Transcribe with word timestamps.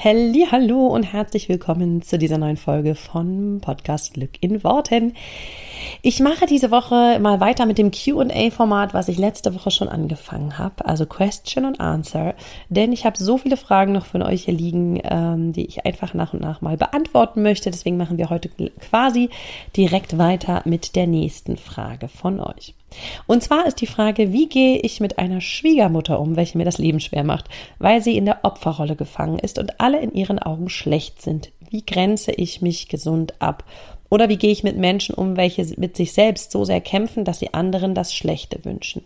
Hallo 0.00 0.86
und 0.86 1.02
herzlich 1.02 1.48
willkommen 1.48 2.02
zu 2.02 2.18
dieser 2.18 2.38
neuen 2.38 2.56
Folge 2.56 2.94
von 2.94 3.58
Podcast 3.60 4.14
Glück 4.14 4.30
in 4.40 4.62
Worten. 4.62 5.14
Ich 6.02 6.20
mache 6.20 6.46
diese 6.46 6.70
Woche 6.70 7.18
mal 7.18 7.40
weiter 7.40 7.66
mit 7.66 7.78
dem 7.78 7.90
QA-Format, 7.90 8.94
was 8.94 9.08
ich 9.08 9.18
letzte 9.18 9.56
Woche 9.56 9.72
schon 9.72 9.88
angefangen 9.88 10.56
habe, 10.56 10.86
also 10.86 11.04
Question 11.04 11.64
und 11.64 11.80
Answer, 11.80 12.36
denn 12.68 12.92
ich 12.92 13.06
habe 13.06 13.18
so 13.18 13.38
viele 13.38 13.56
Fragen 13.56 13.90
noch 13.90 14.06
von 14.06 14.22
euch 14.22 14.44
hier 14.44 14.54
liegen, 14.54 15.00
ähm, 15.02 15.52
die 15.52 15.66
ich 15.66 15.84
einfach 15.84 16.14
nach 16.14 16.32
und 16.32 16.42
nach 16.42 16.60
mal 16.60 16.76
beantworten 16.76 17.42
möchte. 17.42 17.72
Deswegen 17.72 17.96
machen 17.96 18.18
wir 18.18 18.30
heute 18.30 18.50
quasi 18.78 19.30
direkt 19.76 20.16
weiter 20.16 20.62
mit 20.64 20.94
der 20.94 21.08
nächsten 21.08 21.56
Frage 21.56 22.06
von 22.06 22.38
euch. 22.38 22.76
Und 23.26 23.42
zwar 23.42 23.66
ist 23.66 23.80
die 23.80 23.86
Frage, 23.86 24.32
wie 24.32 24.48
gehe 24.48 24.78
ich 24.78 25.00
mit 25.00 25.18
einer 25.18 25.40
Schwiegermutter 25.40 26.20
um, 26.20 26.36
welche 26.36 26.56
mir 26.56 26.64
das 26.64 26.78
Leben 26.78 27.00
schwer 27.00 27.24
macht, 27.24 27.46
weil 27.78 28.02
sie 28.02 28.16
in 28.16 28.24
der 28.24 28.44
Opferrolle 28.44 28.96
gefangen 28.96 29.38
ist 29.38 29.58
und 29.58 29.80
alle 29.80 30.00
in 30.00 30.12
ihren 30.12 30.38
Augen 30.38 30.68
schlecht 30.68 31.22
sind. 31.22 31.50
Wie 31.70 31.84
grenze 31.84 32.32
ich 32.32 32.62
mich 32.62 32.88
gesund 32.88 33.34
ab? 33.40 33.64
Oder 34.10 34.28
wie 34.28 34.38
gehe 34.38 34.50
ich 34.50 34.64
mit 34.64 34.78
Menschen 34.78 35.14
um, 35.14 35.36
welche 35.36 35.66
mit 35.78 35.96
sich 35.96 36.12
selbst 36.12 36.50
so 36.50 36.64
sehr 36.64 36.80
kämpfen, 36.80 37.24
dass 37.24 37.40
sie 37.40 37.52
anderen 37.52 37.94
das 37.94 38.14
Schlechte 38.14 38.64
wünschen? 38.64 39.04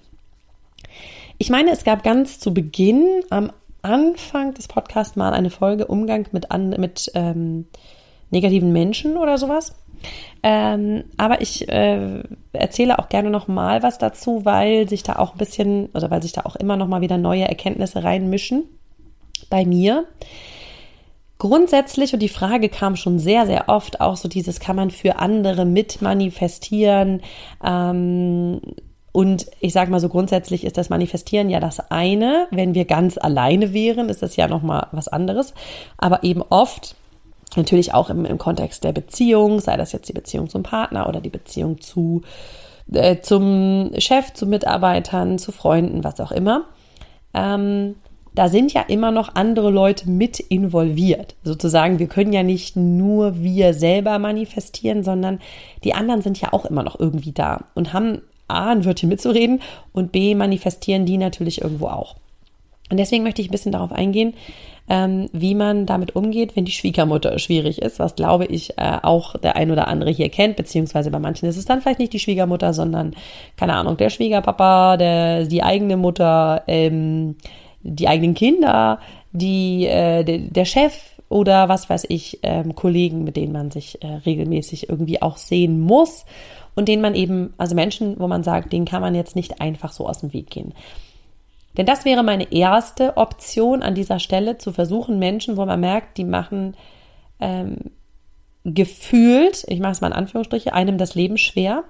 Ich 1.38 1.50
meine, 1.50 1.72
es 1.72 1.82
gab 1.82 2.04
ganz 2.04 2.38
zu 2.38 2.54
Beginn 2.54 3.22
am 3.30 3.50
Anfang 3.82 4.54
des 4.54 4.68
Podcasts 4.68 5.16
mal 5.16 5.32
eine 5.32 5.50
Folge 5.50 5.88
Umgang 5.88 6.28
mit, 6.30 6.46
mit 6.78 7.10
ähm, 7.14 7.66
negativen 8.30 8.72
Menschen 8.72 9.16
oder 9.16 9.38
sowas. 9.38 9.74
Ähm, 10.42 11.04
aber 11.16 11.40
ich 11.40 11.68
äh, 11.68 12.22
erzähle 12.52 12.98
auch 12.98 13.08
gerne 13.08 13.30
noch 13.30 13.48
mal 13.48 13.82
was 13.82 13.98
dazu, 13.98 14.44
weil 14.44 14.88
sich 14.88 15.02
da 15.02 15.16
auch 15.16 15.32
ein 15.32 15.38
bisschen 15.38 15.88
oder 15.94 16.10
weil 16.10 16.22
sich 16.22 16.32
da 16.32 16.42
auch 16.42 16.56
immer 16.56 16.76
noch 16.76 16.88
mal 16.88 17.00
wieder 17.00 17.18
neue 17.18 17.48
Erkenntnisse 17.48 18.02
reinmischen 18.02 18.64
bei 19.50 19.64
mir. 19.64 20.06
Grundsätzlich, 21.38 22.12
und 22.12 22.20
die 22.20 22.28
Frage 22.28 22.68
kam 22.68 22.94
schon 22.94 23.18
sehr, 23.18 23.46
sehr 23.46 23.68
oft, 23.68 24.00
auch 24.00 24.16
so 24.16 24.28
dieses, 24.28 24.60
kann 24.60 24.76
man 24.76 24.90
für 24.90 25.18
andere 25.18 25.64
mitmanifestieren? 25.64 27.20
Ähm, 27.64 28.60
und 29.12 29.46
ich 29.60 29.72
sage 29.72 29.90
mal 29.90 30.00
so 30.00 30.08
grundsätzlich 30.08 30.64
ist 30.64 30.78
das 30.78 30.88
Manifestieren 30.88 31.50
ja 31.50 31.60
das 31.60 31.90
eine. 31.90 32.46
Wenn 32.50 32.74
wir 32.74 32.86
ganz 32.86 33.18
alleine 33.18 33.74
wären, 33.74 34.08
ist 34.08 34.22
das 34.22 34.36
ja 34.36 34.48
nochmal 34.48 34.86
was 34.92 35.08
anderes. 35.08 35.52
Aber 35.98 36.24
eben 36.24 36.42
oft 36.48 36.96
Natürlich 37.56 37.94
auch 37.94 38.10
im, 38.10 38.24
im 38.24 38.38
Kontext 38.38 38.84
der 38.84 38.92
Beziehung, 38.92 39.60
sei 39.60 39.76
das 39.76 39.92
jetzt 39.92 40.08
die 40.08 40.14
Beziehung 40.14 40.48
zum 40.48 40.62
Partner 40.62 41.08
oder 41.08 41.20
die 41.20 41.30
Beziehung 41.30 41.80
zu, 41.80 42.22
äh, 42.92 43.20
zum 43.20 43.90
Chef, 43.98 44.32
zu 44.32 44.46
Mitarbeitern, 44.46 45.38
zu 45.38 45.52
Freunden, 45.52 46.04
was 46.04 46.20
auch 46.20 46.32
immer. 46.32 46.64
Ähm, 47.34 47.96
da 48.34 48.48
sind 48.48 48.72
ja 48.72 48.82
immer 48.82 49.10
noch 49.10 49.34
andere 49.34 49.70
Leute 49.70 50.08
mit 50.08 50.40
involviert. 50.40 51.34
Sozusagen, 51.44 51.98
wir 51.98 52.06
können 52.06 52.32
ja 52.32 52.42
nicht 52.42 52.76
nur 52.76 53.42
wir 53.42 53.74
selber 53.74 54.18
manifestieren, 54.18 55.04
sondern 55.04 55.40
die 55.84 55.94
anderen 55.94 56.22
sind 56.22 56.40
ja 56.40 56.52
auch 56.52 56.64
immer 56.64 56.82
noch 56.82 56.98
irgendwie 56.98 57.32
da 57.32 57.64
und 57.74 57.92
haben 57.92 58.22
A, 58.48 58.70
ein 58.70 58.84
Wörtchen 58.84 59.08
mitzureden 59.08 59.60
und 59.92 60.12
B, 60.12 60.34
manifestieren 60.34 61.04
die 61.04 61.18
natürlich 61.18 61.60
irgendwo 61.60 61.88
auch. 61.88 62.16
Und 62.90 62.98
deswegen 62.98 63.24
möchte 63.24 63.40
ich 63.40 63.48
ein 63.48 63.52
bisschen 63.52 63.72
darauf 63.72 63.92
eingehen, 63.92 64.34
ähm, 64.88 65.28
wie 65.32 65.54
man 65.54 65.86
damit 65.86 66.16
umgeht, 66.16 66.56
wenn 66.56 66.64
die 66.64 66.72
Schwiegermutter 66.72 67.38
schwierig 67.38 67.80
ist, 67.80 67.98
was 67.98 68.14
glaube 68.14 68.46
ich 68.46 68.78
äh, 68.78 68.98
auch 69.02 69.36
der 69.38 69.56
ein 69.56 69.70
oder 69.70 69.88
andere 69.88 70.10
hier 70.10 70.28
kennt, 70.28 70.56
beziehungsweise 70.56 71.10
bei 71.10 71.18
manchen 71.18 71.48
ist 71.48 71.56
es 71.56 71.64
dann 71.64 71.80
vielleicht 71.80 72.00
nicht 72.00 72.12
die 72.12 72.18
Schwiegermutter, 72.18 72.74
sondern, 72.74 73.14
keine 73.56 73.74
Ahnung, 73.74 73.96
der 73.96 74.10
Schwiegerpapa, 74.10 74.96
der, 74.96 75.46
die 75.46 75.62
eigene 75.62 75.96
Mutter, 75.96 76.62
ähm, 76.66 77.36
die 77.82 78.08
eigenen 78.08 78.34
Kinder, 78.34 78.98
die, 79.32 79.86
äh, 79.86 80.24
der, 80.24 80.38
der 80.38 80.64
Chef 80.64 81.12
oder 81.28 81.68
was 81.68 81.88
weiß 81.88 82.06
ich, 82.08 82.40
ähm, 82.42 82.74
Kollegen, 82.74 83.24
mit 83.24 83.36
denen 83.36 83.52
man 83.52 83.70
sich 83.70 84.02
äh, 84.02 84.06
regelmäßig 84.06 84.88
irgendwie 84.88 85.22
auch 85.22 85.38
sehen 85.38 85.80
muss 85.80 86.26
und 86.74 86.88
denen 86.88 87.02
man 87.02 87.14
eben, 87.14 87.54
also 87.56 87.74
Menschen, 87.74 88.18
wo 88.18 88.28
man 88.28 88.44
sagt, 88.44 88.72
denen 88.72 88.84
kann 88.84 89.00
man 89.00 89.14
jetzt 89.14 89.36
nicht 89.36 89.60
einfach 89.60 89.92
so 89.92 90.06
aus 90.08 90.18
dem 90.18 90.32
Weg 90.32 90.50
gehen. 90.50 90.74
Denn 91.76 91.86
das 91.86 92.04
wäre 92.04 92.22
meine 92.22 92.52
erste 92.52 93.16
Option 93.16 93.82
an 93.82 93.94
dieser 93.94 94.18
Stelle, 94.18 94.58
zu 94.58 94.72
versuchen, 94.72 95.18
Menschen, 95.18 95.56
wo 95.56 95.64
man 95.64 95.80
merkt, 95.80 96.18
die 96.18 96.24
machen 96.24 96.76
ähm, 97.40 97.92
gefühlt, 98.64 99.64
ich 99.68 99.80
mache 99.80 99.92
es 99.92 100.00
mal 100.00 100.08
in 100.08 100.12
Anführungsstriche, 100.12 100.72
einem 100.72 100.98
das 100.98 101.14
Leben 101.14 101.38
schwer, 101.38 101.84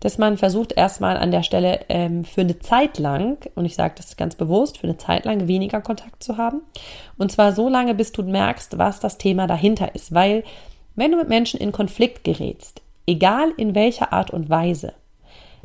dass 0.00 0.16
man 0.18 0.38
versucht 0.38 0.72
erstmal 0.72 1.16
an 1.16 1.30
der 1.30 1.42
Stelle 1.42 1.80
ähm, 1.88 2.24
für 2.24 2.40
eine 2.40 2.58
Zeit 2.58 2.98
lang, 2.98 3.46
und 3.54 3.66
ich 3.66 3.74
sage 3.74 3.94
das 3.96 4.16
ganz 4.16 4.34
bewusst, 4.34 4.78
für 4.78 4.86
eine 4.86 4.96
Zeit 4.96 5.26
lang 5.26 5.46
weniger 5.46 5.80
Kontakt 5.80 6.22
zu 6.22 6.38
haben. 6.38 6.62
Und 7.18 7.30
zwar 7.30 7.52
so 7.52 7.68
lange, 7.68 7.94
bis 7.94 8.12
du 8.12 8.22
merkst, 8.22 8.78
was 8.78 9.00
das 9.00 9.18
Thema 9.18 9.46
dahinter 9.46 9.94
ist. 9.94 10.12
Weil 10.12 10.42
wenn 10.96 11.12
du 11.12 11.18
mit 11.18 11.28
Menschen 11.28 11.60
in 11.60 11.70
Konflikt 11.70 12.24
gerätst, 12.24 12.82
egal 13.06 13.52
in 13.56 13.74
welcher 13.74 14.12
Art 14.12 14.30
und 14.30 14.48
Weise, 14.48 14.94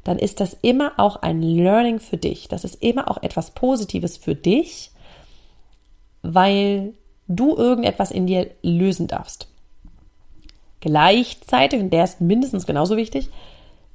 dann 0.05 0.19
ist 0.19 0.39
das 0.39 0.55
immer 0.61 0.93
auch 0.97 1.17
ein 1.17 1.41
Learning 1.41 1.99
für 1.99 2.15
dich. 2.15 2.47
Das 2.47 2.63
ist 2.63 2.81
immer 2.81 3.09
auch 3.11 3.21
etwas 3.23 3.51
Positives 3.51 4.17
für 4.17 4.35
dich, 4.35 4.91
weil 6.21 6.93
du 7.27 7.57
irgendetwas 7.57 8.11
in 8.11 8.27
dir 8.27 8.51
lösen 8.61 9.07
darfst. 9.07 9.47
Gleichzeitig, 10.79 11.81
und 11.81 11.91
der 11.91 12.03
ist 12.03 12.21
mindestens 12.21 12.67
genauso 12.67 12.95
wichtig, 12.95 13.29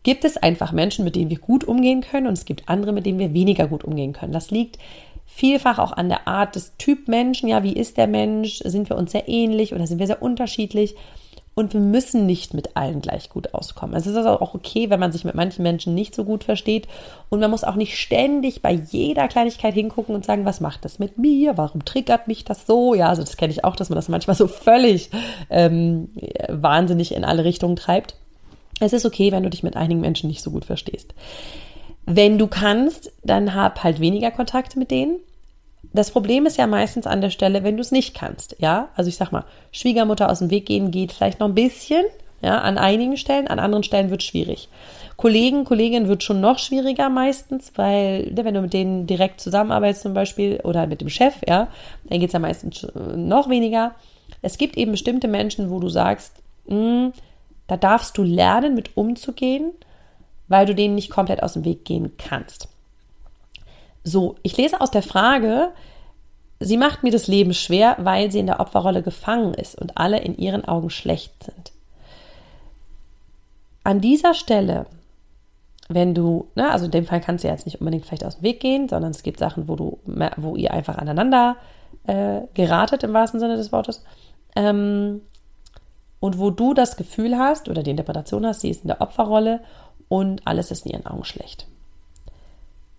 gibt 0.03 0.25
es 0.25 0.37
einfach 0.37 0.73
Menschen, 0.73 1.05
mit 1.05 1.15
denen 1.15 1.31
wir 1.31 1.39
gut 1.39 1.63
umgehen 1.63 2.01
können 2.01 2.27
und 2.27 2.33
es 2.33 2.45
gibt 2.45 2.69
andere, 2.69 2.93
mit 2.93 3.07
denen 3.07 3.21
wir 3.21 3.33
weniger 3.33 3.69
gut 3.69 3.85
umgehen 3.85 4.13
können. 4.13 4.33
Das 4.33 4.51
liegt 4.51 4.79
vielfach 5.27 5.79
auch 5.79 5.93
an 5.93 6.09
der 6.09 6.27
Art 6.27 6.57
des 6.57 6.77
Typ 6.77 7.07
Menschen. 7.07 7.49
Ja, 7.49 7.63
wie 7.63 7.75
ist 7.75 7.99
der 7.99 8.09
Mensch? 8.09 8.59
Sind 8.65 8.89
wir 8.89 8.97
uns 8.97 9.13
sehr 9.13 9.29
ähnlich 9.29 9.75
oder 9.75 9.87
sind 9.87 10.01
wir 10.01 10.09
sehr 10.09 10.23
unterschiedlich? 10.23 10.97
Und 11.61 11.75
wir 11.75 11.81
müssen 11.81 12.25
nicht 12.25 12.55
mit 12.55 12.75
allen 12.75 13.03
gleich 13.03 13.29
gut 13.29 13.53
auskommen. 13.53 13.95
Es 13.95 14.07
ist 14.07 14.17
also 14.17 14.31
auch 14.31 14.55
okay, 14.55 14.89
wenn 14.89 14.99
man 14.99 15.13
sich 15.13 15.27
mit 15.27 15.35
manchen 15.35 15.63
Menschen 15.63 15.95
nicht 15.95 16.15
so 16.15 16.25
gut 16.25 16.43
versteht. 16.43 16.89
Und 17.29 17.41
man 17.41 17.51
muss 17.51 17.65
auch 17.65 17.75
nicht 17.75 17.99
ständig 17.99 18.63
bei 18.63 18.73
jeder 18.73 19.29
Kleinigkeit 19.29 19.75
hingucken 19.75 20.15
und 20.15 20.25
sagen, 20.25 20.47
was 20.47 20.63
macht 20.63 20.87
das 20.87 20.99
mit 20.99 21.19
mir? 21.19 21.59
Warum 21.59 21.85
triggert 21.85 22.29
mich 22.29 22.47
das 22.47 22.67
so? 22.67 22.95
Ja, 22.95 23.11
also 23.11 23.21
das 23.21 23.37
kenne 23.37 23.53
ich 23.53 23.63
auch, 23.63 23.77
dass 23.77 23.91
man 23.91 23.97
das 23.97 24.09
manchmal 24.09 24.37
so 24.37 24.49
völlig 24.49 25.11
ähm, 25.51 26.09
wahnsinnig 26.49 27.15
in 27.15 27.27
alle 27.27 27.45
Richtungen 27.45 27.77
treibt. 27.77 28.15
Es 28.81 28.95
ist 28.95 29.05
okay, 29.05 29.31
wenn 29.31 29.43
du 29.43 29.51
dich 29.51 29.63
mit 29.63 29.77
einigen 29.77 30.01
Menschen 30.01 30.29
nicht 30.29 30.43
so 30.43 30.51
gut 30.51 30.65
verstehst. 30.65 31.13
Wenn 32.07 32.39
du 32.39 32.47
kannst, 32.47 33.13
dann 33.23 33.55
hab 33.55 33.85
halt 33.85 34.01
weniger 34.01 34.31
Kontakte 34.31 34.79
mit 34.79 34.91
denen 34.91 35.21
das 35.93 36.11
Problem 36.11 36.47
ist 36.47 36.57
ja 36.57 36.67
meistens 36.67 37.07
an 37.07 37.21
der 37.21 37.31
Stelle, 37.31 37.65
wenn 37.65 37.77
du 37.77 37.81
es 37.81 37.91
nicht 37.91 38.15
kannst, 38.15 38.57
ja. 38.59 38.89
Also 38.95 39.09
ich 39.09 39.17
sag 39.17 39.33
mal, 39.33 39.45
Schwiegermutter 39.73 40.31
aus 40.31 40.39
dem 40.39 40.51
Weg 40.51 40.67
gehen 40.67 40.91
geht 40.91 41.13
vielleicht 41.13 41.41
noch 41.41 41.49
ein 41.49 41.55
bisschen, 41.55 42.05
ja, 42.43 42.59
an 42.61 42.79
einigen 42.79 43.17
Stellen, 43.17 43.49
an 43.49 43.59
anderen 43.59 43.83
Stellen 43.83 44.11
wird 44.11 44.23
schwierig. 44.23 44.69
Kollegen, 45.17 45.65
Kolleginnen 45.65 46.09
wird 46.09 46.23
schon 46.23 46.41
noch 46.41 46.59
schwieriger 46.59 47.11
meistens, 47.11 47.73
weil 47.77 48.33
ne, 48.33 48.45
wenn 48.45 48.55
du 48.55 48.63
mit 48.63 48.73
denen 48.73 49.07
direkt 49.07 49.41
zusammenarbeitest 49.41 50.03
zum 50.03 50.15
Beispiel 50.15 50.61
oder 50.65 50.87
mit 50.87 51.03
dem 51.03 51.11
Chef, 51.11 51.35
ja, 51.47 51.69
dann 52.05 52.21
geht 52.21 52.29
es 52.29 52.33
ja 52.33 52.39
meistens 52.39 52.87
noch 53.17 53.51
weniger. 53.51 53.95
Es 54.43 54.57
gibt 54.57 54.79
eben 54.79 54.93
bestimmte 54.93 55.29
Menschen, 55.29 55.71
wo 55.71 55.81
du 55.81 55.89
sagst, 55.89 56.37
mh, 56.67 56.77
hm, 56.77 57.13
da 57.67 57.77
darfst 57.77 58.17
du 58.17 58.23
lernen, 58.23 58.75
mit 58.75 58.97
umzugehen, 58.97 59.73
weil 60.49 60.67
du 60.67 60.75
denen 60.75 60.95
nicht 60.95 61.11
komplett 61.11 61.43
aus 61.43 61.53
dem 61.53 61.65
Weg 61.65 61.85
gehen 61.85 62.13
kannst. 62.17 62.69
So, 64.03 64.37
ich 64.43 64.57
lese 64.57 64.81
aus 64.81 64.91
der 64.91 65.03
Frage, 65.03 65.71
sie 66.61 66.77
macht 66.77 67.03
mir 67.03 67.11
das 67.11 67.27
Leben 67.27 67.55
schwer, 67.55 67.97
weil 67.99 68.31
sie 68.31 68.39
in 68.39 68.47
der 68.47 68.61
Opferrolle 68.61 69.03
gefangen 69.03 69.55
ist 69.55 69.81
und 69.81 69.97
alle 69.97 70.21
in 70.21 70.37
ihren 70.37 70.65
Augen 70.65 70.91
schlecht 70.91 71.45
sind. 71.45 71.73
An 73.83 74.01
dieser 74.01 74.35
Stelle, 74.35 74.87
wenn 75.89 76.15
du, 76.15 76.49
ne, 76.55 76.71
also 76.71 76.85
in 76.85 76.91
dem 76.91 77.07
Fall 77.07 77.21
kannst 77.21 77.45
du 77.45 77.49
jetzt 77.49 77.67
nicht 77.67 77.81
unbedingt 77.81 78.07
vielleicht 78.07 78.25
aus 78.25 78.37
dem 78.37 78.45
Weg 78.45 78.61
gehen, 78.61 78.89
sondern 78.89 79.11
es 79.11 79.23
gibt 79.23 79.39
Sachen, 79.39 79.69
wo 79.69 79.75
du, 79.75 79.99
wo 80.37 80.55
ihr 80.55 80.73
einfach 80.73 80.99
aneinander 80.99 81.57
äh, 82.07 82.43
geratet 82.55 83.03
im 83.03 83.13
wahrsten 83.13 83.41
Sinne 83.41 83.57
des 83.57 83.73
Wortes. 83.73 84.05
Ähm, 84.55 85.23
und 86.21 86.39
wo 86.39 86.51
du 86.51 86.75
das 86.75 86.97
Gefühl 86.97 87.39
hast 87.39 87.69
oder 87.69 87.83
die 87.83 87.91
Interpretation 87.91 88.47
hast, 88.47 88.61
sie 88.61 88.71
ist 88.71 88.83
in 88.83 88.89
der 88.89 89.01
Opferrolle 89.01 89.61
und 90.09 90.47
alles 90.47 90.71
ist 90.71 90.85
in 90.85 90.93
ihren 90.93 91.07
Augen 91.07 91.25
schlecht 91.25 91.67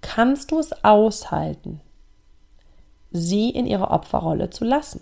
kannst 0.02 0.52
du 0.52 0.60
es 0.60 0.84
aushalten, 0.84 1.80
sie 3.12 3.50
in 3.50 3.66
ihrer 3.66 3.92
Opferrolle 3.92 4.50
zu 4.50 4.66
lassen? 4.66 5.02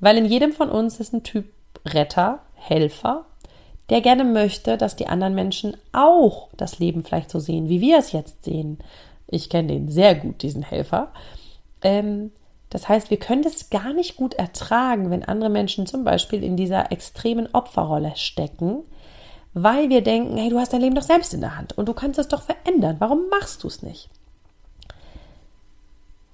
Weil 0.00 0.16
in 0.16 0.24
jedem 0.24 0.52
von 0.52 0.70
uns 0.70 1.00
ist 1.00 1.12
ein 1.12 1.22
Typ 1.22 1.46
Retter, 1.84 2.40
Helfer, 2.54 3.26
der 3.90 4.00
gerne 4.00 4.24
möchte, 4.24 4.76
dass 4.76 4.96
die 4.96 5.08
anderen 5.08 5.34
Menschen 5.34 5.76
auch 5.92 6.48
das 6.56 6.78
Leben 6.78 7.02
vielleicht 7.02 7.30
so 7.30 7.40
sehen, 7.40 7.68
wie 7.68 7.80
wir 7.80 7.98
es 7.98 8.12
jetzt 8.12 8.44
sehen. 8.44 8.78
Ich 9.26 9.50
kenne 9.50 9.68
den 9.68 9.88
sehr 9.88 10.14
gut, 10.14 10.42
diesen 10.42 10.62
Helfer. 10.62 11.12
Ähm, 11.82 12.30
das 12.70 12.88
heißt, 12.88 13.10
wir 13.10 13.18
können 13.18 13.44
es 13.44 13.68
gar 13.70 13.92
nicht 13.92 14.16
gut 14.16 14.34
ertragen, 14.34 15.10
wenn 15.10 15.24
andere 15.24 15.50
Menschen 15.50 15.86
zum 15.86 16.04
Beispiel 16.04 16.44
in 16.44 16.56
dieser 16.56 16.92
extremen 16.92 17.48
Opferrolle 17.52 18.12
stecken, 18.14 18.84
weil 19.54 19.88
wir 19.88 20.02
denken, 20.02 20.36
hey, 20.36 20.50
du 20.50 20.58
hast 20.58 20.72
dein 20.72 20.80
Leben 20.80 20.94
doch 20.94 21.02
selbst 21.02 21.34
in 21.34 21.40
der 21.40 21.56
Hand 21.58 21.76
und 21.76 21.88
du 21.88 21.94
kannst 21.94 22.20
es 22.20 22.28
doch 22.28 22.42
verändern. 22.42 22.96
Warum 23.00 23.28
machst 23.28 23.64
du 23.64 23.68
es 23.68 23.82
nicht? 23.82 24.08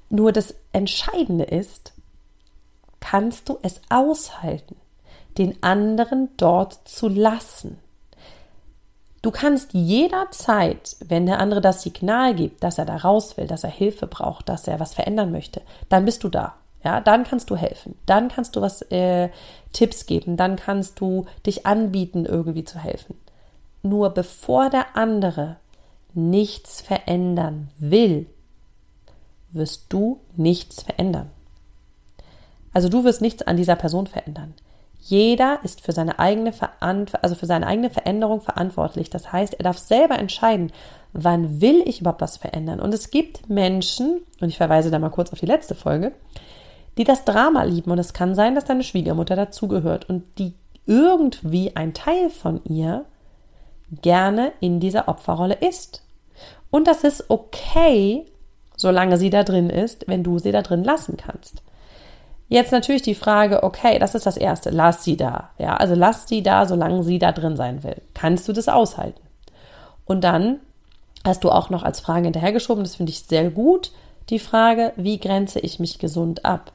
Nur 0.08 0.32
das 0.32 0.54
Entscheidende 0.72 1.44
ist, 1.44 1.92
kannst 3.00 3.48
du 3.48 3.58
es 3.62 3.80
aushalten, 3.88 4.76
den 5.38 5.62
anderen 5.62 6.30
dort 6.36 6.88
zu 6.88 7.08
lassen. 7.08 7.78
Du 9.22 9.30
kannst 9.32 9.72
jederzeit, 9.72 10.96
wenn 11.04 11.26
der 11.26 11.40
andere 11.40 11.60
das 11.60 11.82
Signal 11.82 12.34
gibt, 12.34 12.62
dass 12.62 12.78
er 12.78 12.84
da 12.84 12.96
raus 12.96 13.36
will, 13.36 13.46
dass 13.46 13.64
er 13.64 13.70
Hilfe 13.70 14.06
braucht, 14.06 14.48
dass 14.48 14.68
er 14.68 14.78
was 14.78 14.94
verändern 14.94 15.32
möchte, 15.32 15.62
dann 15.88 16.04
bist 16.04 16.22
du 16.22 16.28
da. 16.28 16.54
Ja, 16.84 17.00
dann 17.00 17.24
kannst 17.24 17.50
du 17.50 17.56
helfen. 17.56 17.98
Dann 18.06 18.28
kannst 18.28 18.54
du 18.54 18.60
was 18.60 18.82
äh, 18.92 19.30
Tipps 19.72 20.06
geben. 20.06 20.36
Dann 20.36 20.54
kannst 20.54 21.00
du 21.00 21.26
dich 21.44 21.66
anbieten, 21.66 22.24
irgendwie 22.24 22.62
zu 22.62 22.78
helfen. 22.78 23.18
Nur 23.82 24.10
bevor 24.10 24.70
der 24.70 24.96
andere 24.96 25.56
nichts 26.14 26.80
verändern 26.80 27.70
will, 27.78 28.26
wirst 29.56 29.86
du 29.88 30.20
nichts 30.36 30.82
verändern. 30.82 31.30
Also 32.72 32.88
du 32.88 33.04
wirst 33.04 33.22
nichts 33.22 33.42
an 33.42 33.56
dieser 33.56 33.76
Person 33.76 34.06
verändern. 34.06 34.54
Jeder 35.00 35.60
ist 35.62 35.82
für 35.82 35.92
seine 35.92 36.18
eigene 36.18 36.52
also 36.80 37.34
für 37.36 37.46
seine 37.46 37.66
eigene 37.66 37.90
Veränderung 37.90 38.40
verantwortlich. 38.40 39.08
Das 39.08 39.32
heißt, 39.32 39.54
er 39.54 39.62
darf 39.62 39.78
selber 39.78 40.18
entscheiden, 40.18 40.72
wann 41.12 41.60
will 41.60 41.82
ich 41.86 42.00
überhaupt 42.00 42.20
was 42.20 42.36
verändern. 42.36 42.80
Und 42.80 42.92
es 42.92 43.10
gibt 43.10 43.48
Menschen, 43.48 44.20
und 44.40 44.48
ich 44.48 44.56
verweise 44.56 44.90
da 44.90 44.98
mal 44.98 45.10
kurz 45.10 45.32
auf 45.32 45.38
die 45.38 45.46
letzte 45.46 45.74
Folge, 45.74 46.12
die 46.98 47.04
das 47.04 47.24
Drama 47.24 47.62
lieben. 47.62 47.90
Und 47.90 47.98
es 47.98 48.14
kann 48.14 48.34
sein, 48.34 48.54
dass 48.54 48.64
deine 48.64 48.82
Schwiegermutter 48.82 49.36
dazugehört 49.36 50.08
und 50.08 50.24
die 50.38 50.54
irgendwie 50.86 51.76
ein 51.76 51.94
Teil 51.94 52.30
von 52.30 52.60
ihr 52.64 53.04
gerne 54.02 54.52
in 54.60 54.80
dieser 54.80 55.08
Opferrolle 55.08 55.54
ist. 55.54 56.02
Und 56.70 56.88
das 56.88 57.04
ist 57.04 57.30
okay, 57.30 58.26
solange 58.76 59.16
sie 59.16 59.30
da 59.30 59.42
drin 59.42 59.70
ist, 59.70 60.06
wenn 60.08 60.22
du 60.22 60.38
sie 60.38 60.52
da 60.52 60.62
drin 60.62 60.84
lassen 60.84 61.16
kannst. 61.16 61.62
Jetzt 62.48 62.70
natürlich 62.70 63.02
die 63.02 63.16
Frage, 63.16 63.64
okay, 63.64 63.98
das 63.98 64.14
ist 64.14 64.26
das 64.26 64.36
Erste, 64.36 64.70
lass 64.70 65.02
sie 65.02 65.16
da. 65.16 65.50
Ja, 65.58 65.76
also 65.76 65.94
lass 65.94 66.28
sie 66.28 66.42
da, 66.42 66.66
solange 66.66 67.02
sie 67.02 67.18
da 67.18 67.32
drin 67.32 67.56
sein 67.56 67.82
will. 67.82 68.00
Kannst 68.14 68.46
du 68.46 68.52
das 68.52 68.68
aushalten? 68.68 69.20
Und 70.04 70.22
dann 70.22 70.60
hast 71.24 71.42
du 71.42 71.50
auch 71.50 71.70
noch 71.70 71.82
als 71.82 71.98
Frage 71.98 72.24
hinterhergeschoben, 72.24 72.84
das 72.84 72.94
finde 72.94 73.10
ich 73.10 73.24
sehr 73.24 73.50
gut, 73.50 73.90
die 74.30 74.38
Frage, 74.38 74.92
wie 74.96 75.18
grenze 75.18 75.58
ich 75.58 75.80
mich 75.80 75.98
gesund 75.98 76.44
ab? 76.44 76.72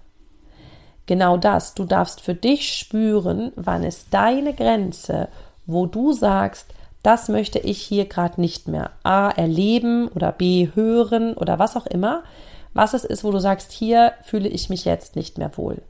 Genau 1.05 1.37
das, 1.37 1.73
du 1.73 1.85
darfst 1.85 2.21
für 2.21 2.35
dich 2.35 2.73
spüren, 2.73 3.51
wann 3.55 3.83
ist 3.83 4.07
deine 4.13 4.53
Grenze, 4.53 5.29
wo 5.65 5.85
du 5.85 6.11
sagst, 6.13 6.67
das 7.03 7.29
möchte 7.29 7.59
ich 7.59 7.81
hier 7.81 8.05
gerade 8.05 8.39
nicht 8.39 8.67
mehr 8.67 8.91
A 9.03 9.29
erleben 9.29 10.07
oder 10.09 10.31
B 10.31 10.69
hören 10.75 11.33
oder 11.33 11.59
was 11.59 11.75
auch 11.75 11.87
immer 11.87 12.23
was 12.73 12.93
es 12.93 13.03
ist, 13.03 13.23
wo 13.23 13.31
du 13.31 13.39
sagst, 13.39 13.71
hier 13.71 14.13
fühle 14.23 14.47
ich 14.47 14.69
mich 14.69 14.85
jetzt 14.85 15.15
nicht 15.15 15.37
mehr 15.37 15.55
wohl. 15.57 15.81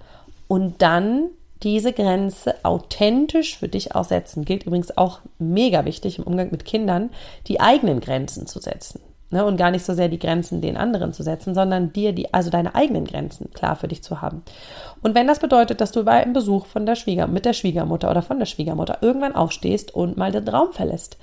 Und 0.48 0.82
dann 0.82 1.30
diese 1.64 1.94
Grenze 1.94 2.56
authentisch 2.64 3.58
für 3.58 3.68
dich 3.68 3.96
aussetzen. 3.96 4.46
Gilt 4.46 4.64
übrigens 4.64 4.98
auch 4.98 5.20
mega 5.38 5.86
wichtig 5.86 6.18
im 6.18 6.24
Umgang 6.24 6.50
mit 6.50 6.66
Kindern, 6.66 7.12
die 7.48 7.60
eigenen 7.62 8.02
Grenzen 8.02 8.48
zu 8.48 8.60
setzen. 8.60 9.00
Ne? 9.32 9.46
Und 9.46 9.58
gar 9.58 9.72
nicht 9.72 9.86
so 9.86 9.94
sehr 9.94 10.10
die 10.10 10.20
Grenzen 10.20 10.62
den 10.62 10.78
anderen 10.78 11.14
zu 11.14 11.24
setzen, 11.24 11.56
sondern 11.56 11.94
dir 11.94 12.14
die, 12.14 12.34
also 12.34 12.50
deine 12.50 12.76
eigenen 12.76 13.06
Grenzen 13.06 13.52
klar 13.54 13.76
für 13.76 13.88
dich 13.88 14.04
zu 14.04 14.22
haben. 14.22 14.44
Und 15.02 15.16
wenn 15.16 15.28
das 15.28 15.40
bedeutet, 15.40 15.82
dass 15.82 15.92
du 15.92 16.04
bei 16.04 16.22
einem 16.22 16.34
Besuch 16.34 16.66
von 16.66 16.86
der 16.86 16.96
Schwieger, 16.96 17.28
mit 17.28 17.46
der 17.46 17.54
Schwiegermutter 17.54 18.12
oder 18.12 18.22
von 18.22 18.40
der 18.40 18.46
Schwiegermutter 18.46 18.98
irgendwann 19.02 19.36
aufstehst 19.36 19.96
und 19.96 20.18
mal 20.18 20.32
den 20.32 20.48
Raum 20.48 20.74
verlässt, 20.74 21.18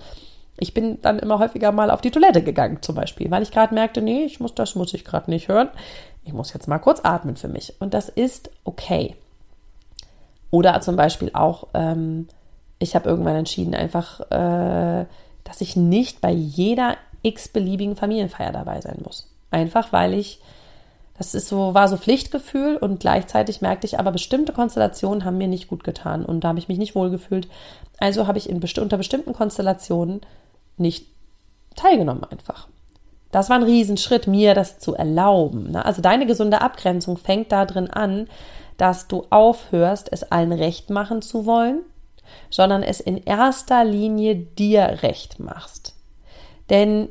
ich 0.61 0.75
bin 0.75 1.01
dann 1.03 1.21
immer 1.21 1.39
häufiger 1.39 1.71
mal 1.71 1.91
auf 1.91 2.01
die 2.01 2.11
Toilette 2.11 2.43
gegangen, 2.43 2.79
zum 2.83 2.97
Beispiel, 2.97 3.31
weil 3.31 3.43
ich 3.43 3.53
gerade 3.53 3.75
merkte, 3.75 4.03
nee, 4.03 4.25
ich 4.25 4.41
muss, 4.41 4.55
das 4.55 4.75
muss 4.75 4.93
ich 4.93 5.05
gerade 5.05 5.31
nicht 5.31 5.49
hören. 5.49 5.69
Ich 6.25 6.33
muss 6.33 6.53
jetzt 6.53 6.67
mal 6.67 6.79
kurz 6.79 7.01
atmen 7.05 7.37
für 7.37 7.49
mich. 7.49 7.75
Und 7.79 7.95
das 7.95 8.09
ist 8.09 8.51
okay. 8.65 9.15
Oder 10.51 10.81
zum 10.81 10.97
Beispiel 10.97 11.31
auch, 11.33 11.69
ähm, 11.75 12.29
ich 12.79 12.95
habe 12.95 13.09
irgendwann 13.09 13.37
entschieden, 13.37 13.75
einfach, 13.75 14.21
äh, 14.31 15.07
dass 15.45 15.61
ich 15.61 15.77
nicht 15.77 16.21
bei 16.21 16.31
jeder 16.31 16.97
x-beliebigen 17.29 17.97
Familienfeier 17.97 18.53
dabei 18.53 18.81
sein 18.81 18.99
muss. 19.05 19.31
Einfach 19.51 19.93
weil 19.93 20.15
ich, 20.15 20.41
das 21.17 21.35
ist 21.35 21.49
so, 21.49 21.75
war 21.75 21.89
so 21.89 21.97
Pflichtgefühl 21.97 22.77
und 22.77 23.01
gleichzeitig 23.01 23.61
merkte 23.61 23.87
ich 23.87 23.99
aber, 23.99 24.13
bestimmte 24.13 24.53
Konstellationen 24.53 25.25
haben 25.25 25.39
mir 25.39 25.49
nicht 25.49 25.69
gut 25.69 25.85
getan 25.85 26.25
und 26.25 26.43
da 26.43 26.49
habe 26.49 26.59
ich 26.59 26.69
mich 26.69 26.79
nicht 26.79 26.95
wohlgefühlt. 26.95 27.49
Also 27.99 28.27
habe 28.27 28.39
ich 28.39 28.49
in, 28.49 28.63
unter 28.63 28.97
bestimmten 28.97 29.33
Konstellationen 29.33 30.21
nicht 30.77 31.07
teilgenommen 31.75 32.25
einfach. 32.25 32.69
Das 33.31 33.51
war 33.51 33.57
ein 33.57 33.63
Riesenschritt, 33.63 34.27
mir 34.27 34.55
das 34.55 34.79
zu 34.79 34.95
erlauben. 34.95 35.73
Ne? 35.73 35.85
Also 35.85 36.01
deine 36.01 36.27
gesunde 36.27 36.61
Abgrenzung 36.61 37.19
fängt 37.19 37.53
da 37.53 37.67
drin 37.67 37.91
an, 37.91 38.29
dass 38.79 39.09
du 39.09 39.27
aufhörst, 39.31 40.09
es 40.13 40.23
allen 40.23 40.53
recht 40.53 40.89
machen 40.89 41.21
zu 41.21 41.45
wollen, 41.45 41.81
sondern 42.49 42.83
es 42.83 43.01
in 43.01 43.23
erster 43.23 43.85
Linie 43.85 44.37
dir 44.37 44.99
recht 45.03 45.41
machst. 45.41 45.95
Denn 46.71 47.09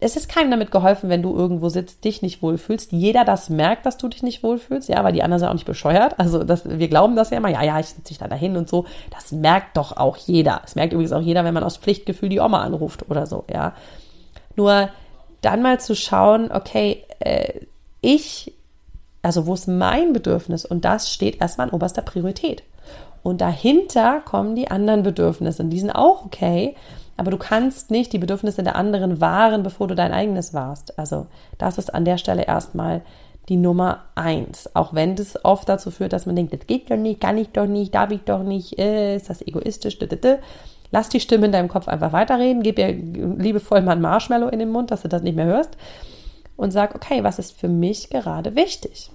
es 0.00 0.14
ist 0.14 0.28
keinem 0.28 0.50
damit 0.50 0.70
geholfen, 0.70 1.10
wenn 1.10 1.22
du 1.22 1.34
irgendwo 1.34 1.68
sitzt, 1.68 2.04
dich 2.04 2.22
nicht 2.22 2.40
wohlfühlst. 2.40 2.92
Jeder 2.92 3.24
das 3.24 3.50
merkt, 3.50 3.84
dass 3.84 3.96
du 3.96 4.06
dich 4.06 4.22
nicht 4.22 4.44
wohlfühlst, 4.44 4.88
ja, 4.88 5.02
weil 5.02 5.12
die 5.12 5.24
anderen 5.24 5.40
sind 5.40 5.48
auch 5.48 5.54
nicht 5.54 5.66
bescheuert. 5.66 6.18
Also 6.18 6.44
das, 6.44 6.68
wir 6.68 6.88
glauben 6.88 7.16
das 7.16 7.30
ja 7.30 7.38
immer, 7.38 7.48
ja, 7.48 7.64
ja, 7.64 7.80
ich 7.80 7.86
sitze 7.86 8.02
dich 8.08 8.18
da 8.18 8.28
dahin 8.28 8.56
und 8.56 8.68
so. 8.68 8.86
Das 9.10 9.32
merkt 9.32 9.76
doch 9.76 9.96
auch 9.96 10.16
jeder. 10.16 10.62
Es 10.64 10.76
merkt 10.76 10.92
übrigens 10.92 11.12
auch 11.12 11.20
jeder, 11.20 11.42
wenn 11.42 11.54
man 11.54 11.64
aus 11.64 11.78
Pflichtgefühl 11.78 12.28
die 12.28 12.38
Oma 12.38 12.62
anruft 12.62 13.10
oder 13.10 13.26
so, 13.26 13.44
ja. 13.52 13.74
Nur 14.54 14.88
dann 15.40 15.62
mal 15.62 15.80
zu 15.80 15.96
schauen, 15.96 16.52
okay, 16.52 17.04
äh, 17.18 17.60
ich, 18.00 18.52
also 19.22 19.46
wo 19.46 19.54
ist 19.54 19.66
mein 19.66 20.12
Bedürfnis? 20.12 20.64
Und 20.64 20.84
das 20.84 21.12
steht 21.12 21.40
erstmal 21.40 21.68
an 21.68 21.74
oberster 21.74 22.02
Priorität. 22.02 22.62
Und 23.24 23.40
dahinter 23.40 24.20
kommen 24.24 24.54
die 24.54 24.70
anderen 24.70 25.02
Bedürfnisse. 25.02 25.64
Und 25.64 25.70
die 25.70 25.80
sind 25.80 25.90
auch 25.90 26.24
okay. 26.24 26.76
Aber 27.18 27.32
du 27.32 27.36
kannst 27.36 27.90
nicht 27.90 28.12
die 28.12 28.18
Bedürfnisse 28.18 28.62
der 28.62 28.76
anderen 28.76 29.20
wahren, 29.20 29.64
bevor 29.64 29.88
du 29.88 29.96
dein 29.96 30.12
eigenes 30.12 30.54
warst. 30.54 30.98
Also 30.98 31.26
das 31.58 31.76
ist 31.76 31.92
an 31.92 32.04
der 32.04 32.16
Stelle 32.16 32.44
erstmal 32.44 33.02
die 33.48 33.56
Nummer 33.56 34.04
eins. 34.14 34.74
Auch 34.76 34.94
wenn 34.94 35.16
das 35.16 35.44
oft 35.44 35.68
dazu 35.68 35.90
führt, 35.90 36.12
dass 36.12 36.26
man 36.26 36.36
denkt, 36.36 36.52
das 36.52 36.66
geht 36.68 36.90
doch 36.90 36.96
nicht, 36.96 37.20
kann 37.20 37.36
ich 37.36 37.48
doch 37.48 37.66
nicht, 37.66 37.92
darf 37.94 38.12
ich 38.12 38.20
doch 38.20 38.44
nicht, 38.44 38.78
äh, 38.78 39.16
ist 39.16 39.28
das 39.28 39.42
egoistisch. 39.42 39.98
Lass 40.92 41.08
die 41.08 41.18
Stimme 41.18 41.46
in 41.46 41.52
deinem 41.52 41.68
Kopf 41.68 41.88
einfach 41.88 42.12
weiterreden, 42.12 42.62
gib 42.62 42.78
ihr 42.78 42.92
liebevoll 42.92 43.82
mal 43.82 43.92
ein 43.92 44.00
Marshmallow 44.00 44.48
in 44.48 44.60
den 44.60 44.70
Mund, 44.70 44.92
dass 44.92 45.02
du 45.02 45.08
das 45.08 45.22
nicht 45.22 45.36
mehr 45.36 45.46
hörst 45.46 45.76
und 46.56 46.70
sag, 46.70 46.94
okay, 46.94 47.24
was 47.24 47.40
ist 47.40 47.58
für 47.58 47.68
mich 47.68 48.10
gerade 48.10 48.54
wichtig? 48.54 49.10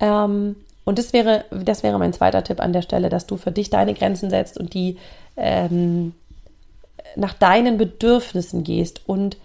Ähm, 0.00 0.56
und 0.84 0.98
das 0.98 1.12
wäre, 1.12 1.44
das 1.50 1.82
wäre 1.82 1.98
mein 1.98 2.12
zweiter 2.12 2.42
Tipp 2.42 2.60
an 2.60 2.72
der 2.72 2.82
Stelle, 2.82 3.08
dass 3.08 3.26
du 3.26 3.36
für 3.36 3.52
dich 3.52 3.70
deine 3.70 3.94
Grenzen 3.94 4.30
setzt 4.30 4.58
und 4.58 4.74
die 4.74 4.96
ähm, 5.36 6.14
nach 7.16 7.34
deinen 7.34 7.78
Bedürfnissen 7.78 8.64
gehst 8.64 9.02
und 9.06 9.36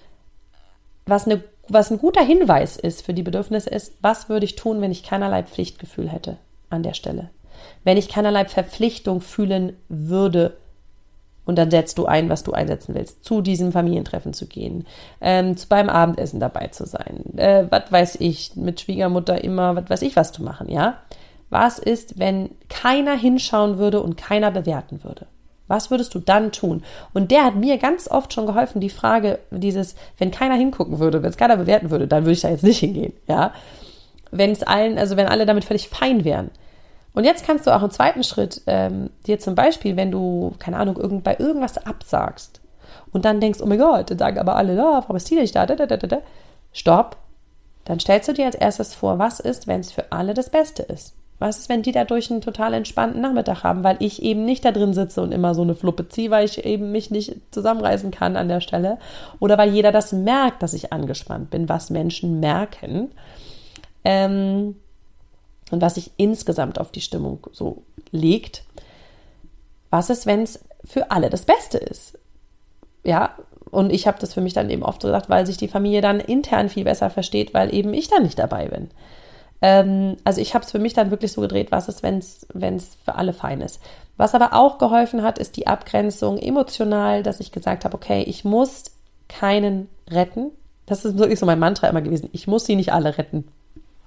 was, 1.06 1.26
eine, 1.26 1.44
was 1.68 1.92
ein 1.92 2.00
guter 2.00 2.24
Hinweis 2.24 2.78
ist 2.78 3.06
für 3.06 3.14
die 3.14 3.24
Bedürfnisse 3.24 3.70
ist, 3.70 3.94
was 4.02 4.30
würde 4.30 4.46
ich 4.46 4.56
tun, 4.56 4.82
wenn 4.82 4.92
ich 4.92 5.04
keinerlei 5.04 5.44
Pflichtgefühl 5.44 6.10
hätte 6.10 6.38
an 6.70 6.84
der 6.84 6.94
Stelle? 6.94 7.30
Wenn 7.84 7.98
ich 7.98 8.10
keinerlei 8.10 8.46
Verpflichtung 8.46 9.22
fühlen 9.22 9.74
würde, 9.90 10.58
und 11.48 11.58
dann 11.58 11.72
setzt 11.72 11.98
du 11.98 12.06
ein, 12.06 12.30
was 12.30 12.44
du 12.44 12.52
einsetzen 12.52 12.94
willst, 12.94 13.24
zu 13.24 13.42
diesem 13.42 13.72
Familientreffen 13.72 14.34
zu 14.34 14.48
gehen, 14.48 14.86
ähm, 15.22 15.56
beim 15.70 15.90
Abendessen 15.90 16.42
dabei 16.42 16.68
zu 16.68 16.86
sein, 16.86 17.24
äh, 17.38 17.66
was 17.70 17.90
weiß 17.90 18.18
ich, 18.20 18.56
mit 18.58 18.82
Schwiegermutter 18.82 19.42
immer, 19.44 19.76
was 19.76 19.90
weiß 19.90 20.02
ich, 20.02 20.18
was 20.18 20.34
zu 20.34 20.44
machen, 20.44 20.70
ja? 20.70 20.98
Was 21.50 21.80
ist, 21.80 22.20
wenn 22.20 22.50
keiner 22.68 23.16
hinschauen 23.16 23.78
würde 23.78 24.02
und 24.02 24.18
keiner 24.18 24.52
bewerten 24.52 25.06
würde? 25.06 25.26
Was 25.68 25.92
würdest 25.92 26.16
du 26.16 26.20
dann 26.20 26.52
tun? 26.52 26.84
Und 27.14 27.32
der 27.32 27.44
hat 27.44 27.56
mir 27.56 27.78
ganz 27.78 28.10
oft 28.10 28.34
schon 28.34 28.46
geholfen, 28.46 28.80
die 28.80 28.90
Frage, 28.90 29.40
dieses, 29.52 29.96
wenn 30.18 30.32
keiner 30.32 30.56
hingucken 30.56 31.00
würde, 31.00 31.24
wenn 31.24 31.30
es 31.30 31.38
keiner 31.38 31.58
bewerten 31.58 31.90
würde, 31.90 32.08
dann 32.08 32.24
würde 32.24 32.34
ich 32.34 32.42
da 32.42 32.50
jetzt 32.50 32.64
nicht 32.64 32.80
hingehen, 32.80 33.14
ja. 33.28 33.54
Wenn 34.32 34.52
es 34.52 34.64
allen, 34.64 34.98
also 34.98 35.18
wenn 35.18 35.28
alle 35.28 35.46
damit 35.46 35.66
völlig 35.66 35.90
fein 35.90 36.26
wären. 36.26 36.52
Und 37.14 37.24
jetzt 37.24 37.46
kannst 37.46 37.66
du 37.66 37.76
auch 37.76 37.82
im 37.82 37.90
zweiten 37.90 38.24
Schritt 38.24 38.62
ähm, 38.68 39.10
dir 39.26 39.40
zum 39.40 39.56
Beispiel, 39.56 39.96
wenn 39.96 40.12
du, 40.12 40.54
keine 40.60 40.78
Ahnung, 40.78 40.98
irgend, 40.98 41.24
bei 41.24 41.36
irgendwas 41.40 41.78
absagst 41.78 42.62
und 43.12 43.26
dann 43.26 43.42
denkst, 43.42 43.60
oh 43.62 43.66
mein 43.66 43.80
Gott, 43.80 44.12
dann 44.12 44.18
sagen 44.18 44.38
aber 44.38 44.56
alle, 44.56 44.76
da, 44.76 44.84
warum 45.02 45.16
ist 45.16 45.30
die 45.30 45.36
nicht 45.36 45.56
da, 45.56 45.66
da, 45.66 45.76
da, 45.76 45.86
da, 45.88 45.98
da, 45.98 46.22
stopp. 46.72 47.18
Dann 47.86 48.00
stellst 48.00 48.28
du 48.28 48.34
dir 48.34 48.46
als 48.46 48.56
erstes 48.56 48.94
vor, 48.94 49.18
was 49.18 49.40
ist, 49.40 49.66
wenn 49.66 49.80
es 49.80 49.92
für 49.92 50.12
alle 50.12 50.34
das 50.34 50.50
Beste 50.50 50.84
ist. 50.84 51.16
Was 51.40 51.60
ist, 51.60 51.70
wenn 51.70 51.84
die 51.84 51.92
dadurch 51.92 52.32
einen 52.32 52.42
total 52.42 52.74
entspannten 52.74 53.22
Nachmittag 53.22 53.64
haben, 53.64 53.84
weil 53.84 53.98
ich 54.00 54.24
eben 54.24 54.44
nicht 54.44 54.66
da 54.66 54.72
drin 54.72 54.94
sitze 54.94 55.22
und 55.22 55.32
immer 55.32 55.54
so 55.54 55.62
eine 55.62 55.76
Fluppe 55.76 56.10
ziehe, 56.10 56.32
weil 56.32 56.46
ich 56.46 56.66
eben 56.66 56.92
mich 56.92 57.12
nicht 57.12 57.36
zusammenreißen 57.52 58.10
kann 58.10 58.36
an 58.36 58.48
der 58.48 58.62
Stelle. 58.62 58.98
Oder 59.40 59.58
weil 59.58 59.72
jeder 59.72 59.92
das 59.92 60.12
merkt, 60.14 60.64
dass 60.64 60.74
ich 60.74 60.92
angespannt 60.92 61.52
bin, 61.52 61.70
was 61.70 61.92
Menschen 61.92 62.40
merken. 62.40 63.12
Ähm, 64.04 64.76
und 65.70 65.82
was 65.82 65.96
sich 65.96 66.12
insgesamt 66.18 66.80
auf 66.80 66.92
die 66.92 67.02
Stimmung 67.02 67.46
so 67.52 67.84
legt. 68.12 68.64
Was 69.90 70.10
ist, 70.10 70.26
wenn 70.26 70.42
es 70.42 70.64
für 70.84 71.12
alle 71.12 71.30
das 71.30 71.46
Beste 71.46 71.78
ist? 71.78 72.18
Ja, 73.04 73.36
und 73.70 73.92
ich 73.92 74.08
habe 74.08 74.20
das 74.20 74.34
für 74.34 74.42
mich 74.42 74.54
dann 74.54 74.70
eben 74.70 74.84
oft 74.84 75.02
so 75.02 75.08
gesagt, 75.08 75.30
weil 75.30 75.46
sich 75.46 75.58
die 75.58 75.68
Familie 75.68 76.02
dann 76.02 76.20
intern 76.20 76.70
viel 76.70 76.86
besser 76.86 77.10
versteht, 77.10 77.54
weil 77.54 77.74
eben 77.74 77.94
ich 77.94 78.08
dann 78.08 78.24
nicht 78.24 78.40
dabei 78.40 78.68
bin. 78.68 78.90
Ähm, 79.62 80.18
also 80.24 80.42
ich 80.42 80.54
habe 80.54 80.66
es 80.66 80.72
für 80.72 80.80
mich 80.80 80.94
dann 80.94 81.12
wirklich 81.12 81.32
so 81.32 81.42
gedreht, 81.42 81.72
was 81.72 81.88
ist, 81.88 82.04
wenn 82.04 82.18
es 82.18 82.98
für 83.04 83.16
alle 83.16 83.34
fein 83.34 83.62
ist. 83.62 83.82
Was 84.18 84.36
aber 84.36 84.54
auch 84.54 84.78
geholfen 84.78 85.24
hat, 85.24 85.38
ist 85.38 85.58
die 85.58 85.68
Abgrenzung 85.68 86.38
emotional, 86.38 87.24
dass 87.24 87.40
ich 87.40 87.52
gesagt 87.52 87.86
habe, 87.86 87.96
okay, 87.96 88.24
ich 88.24 88.44
muss 88.44 88.86
keinen 89.28 89.90
retten. 90.10 90.52
Das 90.86 91.06
ist 91.06 91.18
wirklich 91.18 91.40
so 91.40 91.46
mein 91.46 91.60
Mantra 91.60 91.88
immer 91.88 92.02
gewesen. 92.02 92.30
Ich 92.32 92.48
muss 92.48 92.66
sie 92.66 92.76
nicht 92.76 92.94
alle 92.94 93.18
retten. 93.18 93.48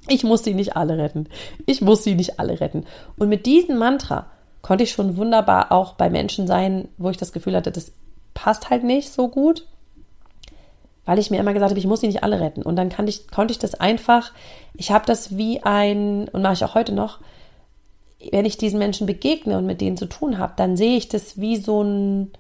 Ich 0.09 0.25
muss 0.25 0.43
sie 0.43 0.55
nicht 0.55 0.77
alle 0.77 0.99
retten. 0.99 1.29
Ich 1.67 1.81
muss 1.83 2.03
sie 2.03 2.15
nicht 2.15 2.41
alle 2.41 2.61
retten. 2.61 2.87
Und 3.19 3.29
mit 3.29 3.47
diesem 3.47 3.79
Mantra 3.79 4.27
konnte 4.63 4.85
ich 4.85 4.93
schon 4.93 5.17
wunderbar 5.17 5.73
auch 5.73 5.95
bei 5.95 6.11
Menschen 6.11 6.47
sein, 6.47 6.89
wo 6.97 7.11
ich 7.11 7.17
das 7.17 7.33
Gefühl 7.33 7.55
hatte, 7.55 7.71
das 7.71 7.93
passt 8.35 8.71
halt 8.71 8.83
nicht 8.83 9.13
so 9.13 9.29
gut 9.29 9.67
weil 11.05 11.19
ich 11.19 11.31
mir 11.31 11.39
immer 11.39 11.53
gesagt 11.53 11.71
habe, 11.71 11.79
ich 11.79 11.87
muss 11.87 12.01
sie 12.01 12.07
nicht 12.07 12.23
alle 12.23 12.41
retten. 12.41 12.63
Und 12.63 12.77
dann 12.77 12.91
ich, 13.07 13.29
konnte 13.29 13.53
ich 13.53 13.59
das 13.59 13.75
einfach, 13.75 14.33
ich 14.75 14.91
habe 14.91 15.07
das 15.07 15.37
wie 15.37 15.63
ein, 15.63 16.29
und 16.29 16.43
mache 16.43 16.55
ich 16.55 16.65
auch 16.65 16.75
heute 16.75 16.93
noch, 16.93 17.19
wenn 18.31 18.45
ich 18.45 18.59
diesen 18.59 18.79
Menschen 18.79 19.07
begegne 19.07 19.57
und 19.57 19.67
mit 19.67 19.81
denen 19.81 19.97
zu 19.97 20.07
tun 20.07 20.39
habe, 20.39 20.53
dann 20.57 20.77
sehe 20.77 20.97
ich 20.97 21.09
das 21.09 21.41
wie 21.41 21.57
so 21.57 21.83
ein, 21.83 22.31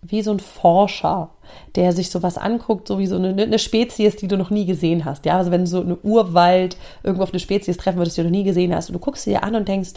wie 0.00 0.22
so 0.22 0.32
ein 0.32 0.40
Forscher, 0.40 1.30
der 1.76 1.92
sich 1.92 2.10
sowas 2.10 2.38
anguckt, 2.38 2.88
so 2.88 2.98
wie 2.98 3.06
so 3.06 3.16
eine, 3.16 3.30
eine 3.42 3.58
Spezies, 3.58 4.16
die 4.16 4.28
du 4.28 4.36
noch 4.36 4.50
nie 4.50 4.64
gesehen 4.64 5.04
hast. 5.04 5.26
Ja, 5.26 5.36
also 5.36 5.50
wenn 5.50 5.62
du 5.62 5.66
so 5.66 5.80
eine 5.80 5.96
Urwald 5.96 6.76
irgendwo 7.02 7.22
auf 7.22 7.30
eine 7.30 7.40
Spezies 7.40 7.76
treffen 7.76 7.98
würdest, 7.98 8.16
die 8.16 8.22
du 8.22 8.28
noch 8.28 8.36
nie 8.36 8.44
gesehen 8.44 8.74
hast, 8.74 8.88
und 8.88 8.94
du 8.94 8.98
guckst 8.98 9.24
sie 9.24 9.30
dir 9.30 9.42
an 9.42 9.54
und 9.54 9.68
denkst, 9.68 9.94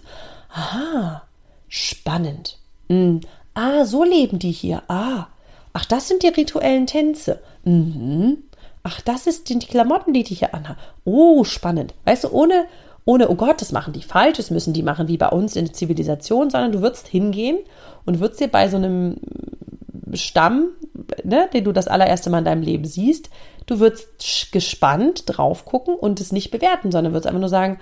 aha, 0.50 1.24
spannend. 1.68 2.58
Mm, 2.90 3.18
ah, 3.54 3.86
so 3.86 4.04
leben 4.04 4.40
die 4.40 4.52
hier. 4.52 4.84
Ah, 4.88 5.28
Ach, 5.80 5.86
das 5.86 6.08
sind 6.08 6.24
die 6.24 6.30
rituellen 6.30 6.88
Tänze. 6.88 7.40
Mhm. 7.64 8.38
Ach, 8.82 9.00
das 9.02 9.28
ist 9.28 9.48
die 9.48 9.60
Klamotten, 9.60 10.12
die 10.12 10.24
die 10.24 10.34
hier 10.34 10.56
anhaben. 10.56 10.80
Oh, 11.06 11.44
spannend. 11.44 11.94
Weißt 12.04 12.24
du, 12.24 12.32
ohne, 12.32 12.66
ohne, 13.06 13.30
oh 13.30 13.36
Gott, 13.36 13.62
das 13.62 13.72
machen 13.72 13.94
die 13.94 14.02
falsch, 14.02 14.38
das 14.38 14.50
müssen 14.50 14.74
die 14.74 14.82
machen 14.82 15.08
wie 15.08 15.18
bei 15.18 15.30
uns 15.30 15.56
in 15.56 15.66
der 15.66 15.76
Zivilisation, 15.76 16.50
sondern 16.50 16.72
du 16.72 16.82
würdest 16.82 17.08
hingehen 17.08 17.60
und 18.06 18.20
würdest 18.20 18.40
dir 18.40 18.48
bei 18.48 18.68
so 18.70 18.78
einem 18.78 19.18
Stamm, 20.16 20.70
ne, 21.24 21.48
den 21.54 21.64
du 21.64 21.72
das 21.74 21.88
allererste 21.88 22.32
Mal 22.32 22.40
in 22.40 22.46
deinem 22.46 22.64
Leben 22.64 22.86
siehst, 22.86 23.30
du 23.68 23.80
würdest 23.80 24.52
gespannt 24.52 25.26
drauf 25.28 25.64
gucken 25.66 25.94
und 25.94 26.20
es 26.20 26.32
nicht 26.32 26.50
bewerten, 26.50 26.92
sondern 26.92 27.14
würdest 27.14 27.28
einfach 27.28 27.40
nur 27.40 27.50
sagen, 27.50 27.78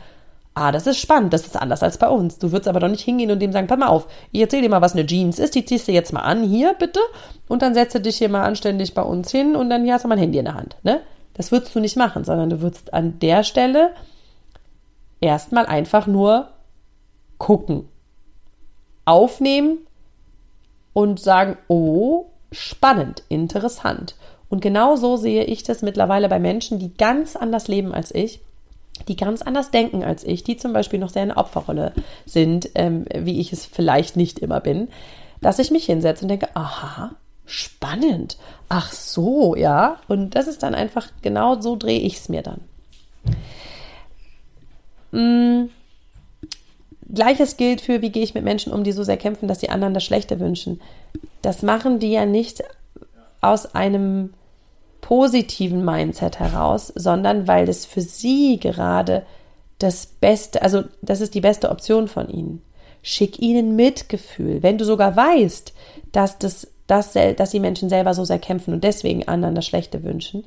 ah, 0.55 0.71
das 0.71 0.87
ist 0.87 0.97
spannend, 0.97 1.33
das 1.33 1.45
ist 1.45 1.57
anders 1.57 1.83
als 1.83 1.97
bei 1.97 2.07
uns. 2.07 2.39
Du 2.39 2.51
würdest 2.51 2.69
aber 2.69 2.79
doch 2.79 2.87
nicht 2.87 3.03
hingehen 3.03 3.29
und 3.29 3.39
dem 3.39 3.51
sagen, 3.51 3.67
pass 3.67 3.77
mal 3.77 3.87
auf, 3.87 4.07
ich 4.31 4.41
erzähle 4.41 4.63
dir 4.63 4.69
mal, 4.69 4.81
was 4.81 4.93
eine 4.93 5.05
Jeans 5.05 5.37
ist, 5.37 5.53
die 5.53 5.65
ziehst 5.65 5.87
du 5.87 5.91
jetzt 5.91 6.13
mal 6.13 6.21
an, 6.21 6.43
hier 6.43 6.73
bitte, 6.73 7.01
und 7.47 7.61
dann 7.61 7.73
setze 7.73 7.99
dich 7.99 8.17
hier 8.17 8.29
mal 8.29 8.43
anständig 8.43 8.93
bei 8.93 9.01
uns 9.01 9.29
hin 9.31 9.55
und 9.55 9.69
dann 9.69 9.83
hier 9.83 9.93
hast 9.93 10.05
du 10.05 10.07
mal 10.07 10.15
ein 10.15 10.21
Handy 10.21 10.39
in 10.39 10.45
der 10.45 10.55
Hand. 10.55 10.77
Ne? 10.83 11.01
Das 11.33 11.51
würdest 11.51 11.75
du 11.75 11.81
nicht 11.81 11.97
machen, 11.97 12.23
sondern 12.23 12.49
du 12.49 12.61
würdest 12.61 12.93
an 12.93 13.19
der 13.19 13.43
Stelle 13.43 13.91
erstmal 15.19 15.65
einfach 15.65 16.07
nur 16.07 16.47
gucken, 17.37 17.89
aufnehmen 19.03 19.79
und 20.93 21.19
sagen, 21.19 21.57
oh, 21.67 22.27
spannend, 22.53 23.23
interessant. 23.27 24.15
Und 24.49 24.61
genau 24.61 24.95
so 24.95 25.17
sehe 25.17 25.43
ich 25.43 25.63
das 25.63 25.81
mittlerweile 25.81 26.29
bei 26.29 26.39
Menschen, 26.39 26.79
die 26.79 26.95
ganz 26.95 27.35
anders 27.35 27.67
leben 27.67 27.93
als 27.93 28.15
ich 28.15 28.39
die 29.07 29.15
ganz 29.15 29.41
anders 29.41 29.71
denken 29.71 30.03
als 30.03 30.23
ich, 30.23 30.43
die 30.43 30.57
zum 30.57 30.73
Beispiel 30.73 30.99
noch 30.99 31.09
sehr 31.09 31.23
in 31.23 31.29
der 31.29 31.37
Opferrolle 31.37 31.93
sind, 32.25 32.69
ähm, 32.75 33.05
wie 33.13 33.39
ich 33.39 33.53
es 33.53 33.65
vielleicht 33.65 34.15
nicht 34.15 34.39
immer 34.39 34.59
bin, 34.59 34.87
dass 35.41 35.59
ich 35.59 35.71
mich 35.71 35.85
hinsetze 35.85 36.23
und 36.23 36.29
denke, 36.29 36.55
aha, 36.55 37.15
spannend, 37.45 38.37
ach 38.69 38.91
so, 38.91 39.55
ja, 39.55 39.97
und 40.07 40.31
das 40.35 40.47
ist 40.47 40.63
dann 40.63 40.75
einfach, 40.75 41.07
genau 41.21 41.61
so 41.61 41.75
drehe 41.75 41.99
ich 41.99 42.15
es 42.15 42.29
mir 42.29 42.41
dann. 42.41 42.61
Mhm. 45.11 45.69
Gleiches 47.07 47.55
gilt 47.57 47.81
für, 47.81 48.01
wie 48.01 48.09
gehe 48.09 48.23
ich 48.23 48.33
mit 48.33 48.43
Menschen 48.43 48.73
um, 48.73 48.83
die 48.83 48.91
so 48.91 49.03
sehr 49.03 49.17
kämpfen, 49.17 49.47
dass 49.47 49.59
die 49.59 49.69
anderen 49.69 49.93
das 49.93 50.03
Schlechte 50.03 50.39
wünschen. 50.39 50.81
Das 51.43 51.61
machen 51.61 51.99
die 51.99 52.11
ja 52.11 52.25
nicht 52.25 52.63
aus 53.41 53.75
einem 53.75 54.33
positiven 55.05 55.85
Mindset 55.85 56.39
heraus, 56.39 56.91
sondern 56.95 57.47
weil 57.47 57.67
das 57.67 57.85
für 57.85 58.01
sie 58.01 58.59
gerade 58.59 59.23
das 59.77 60.07
Beste, 60.07 60.63
also 60.63 60.83
das 61.03 61.21
ist 61.21 61.35
die 61.35 61.41
beste 61.41 61.69
Option 61.69 62.07
von 62.07 62.27
ihnen. 62.27 62.63
Schick 63.03 63.39
ihnen 63.39 63.75
Mitgefühl. 63.75 64.63
Wenn 64.63 64.79
du 64.79 64.85
sogar 64.85 65.15
weißt, 65.15 65.75
dass, 66.11 66.39
das, 66.39 66.67
dass, 66.87 67.13
dass 67.13 67.51
die 67.51 67.59
Menschen 67.59 67.87
selber 67.87 68.15
so 68.15 68.25
sehr 68.25 68.39
kämpfen 68.39 68.73
und 68.73 68.83
deswegen 68.83 69.27
anderen 69.27 69.53
das 69.53 69.67
Schlechte 69.67 70.03
wünschen, 70.03 70.43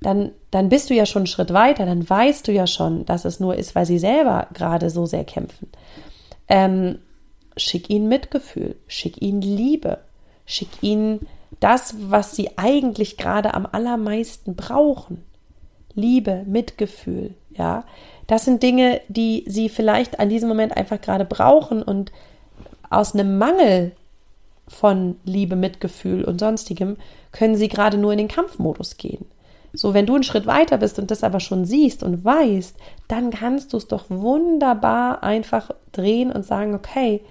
dann, 0.00 0.30
dann 0.52 0.68
bist 0.68 0.88
du 0.90 0.94
ja 0.94 1.04
schon 1.04 1.22
einen 1.22 1.26
Schritt 1.26 1.52
weiter, 1.52 1.84
dann 1.84 2.08
weißt 2.08 2.46
du 2.46 2.52
ja 2.52 2.68
schon, 2.68 3.04
dass 3.06 3.24
es 3.24 3.40
nur 3.40 3.56
ist, 3.56 3.74
weil 3.74 3.86
sie 3.86 3.98
selber 3.98 4.46
gerade 4.54 4.88
so 4.88 5.04
sehr 5.04 5.24
kämpfen. 5.24 5.68
Ähm, 6.46 7.00
schick 7.56 7.90
ihnen 7.90 8.06
Mitgefühl, 8.06 8.76
schick 8.86 9.20
ihnen 9.20 9.42
Liebe, 9.42 9.98
schick 10.46 10.68
ihnen 10.80 11.26
das, 11.58 11.94
was 11.98 12.36
sie 12.36 12.56
eigentlich 12.56 13.16
gerade 13.16 13.54
am 13.54 13.66
allermeisten 13.70 14.54
brauchen. 14.54 15.24
Liebe, 15.94 16.44
Mitgefühl, 16.46 17.34
ja. 17.50 17.84
Das 18.26 18.44
sind 18.44 18.62
Dinge, 18.62 19.00
die 19.08 19.44
sie 19.48 19.68
vielleicht 19.68 20.20
an 20.20 20.28
diesem 20.28 20.48
Moment 20.48 20.76
einfach 20.76 21.00
gerade 21.00 21.24
brauchen 21.24 21.82
und 21.82 22.12
aus 22.88 23.14
einem 23.14 23.38
Mangel 23.38 23.92
von 24.68 25.16
Liebe, 25.24 25.56
Mitgefühl 25.56 26.24
und 26.24 26.38
sonstigem 26.38 26.96
können 27.32 27.56
sie 27.56 27.68
gerade 27.68 27.98
nur 27.98 28.12
in 28.12 28.18
den 28.18 28.28
Kampfmodus 28.28 28.96
gehen. 28.96 29.26
So, 29.72 29.94
wenn 29.94 30.06
du 30.06 30.14
einen 30.14 30.24
Schritt 30.24 30.46
weiter 30.46 30.78
bist 30.78 30.98
und 30.98 31.10
das 31.10 31.22
aber 31.22 31.40
schon 31.40 31.64
siehst 31.64 32.02
und 32.02 32.24
weißt, 32.24 32.76
dann 33.08 33.30
kannst 33.30 33.72
du 33.72 33.76
es 33.76 33.86
doch 33.86 34.06
wunderbar 34.08 35.22
einfach 35.22 35.70
drehen 35.92 36.32
und 36.32 36.44
sagen, 36.44 36.74
okay, 36.74 37.22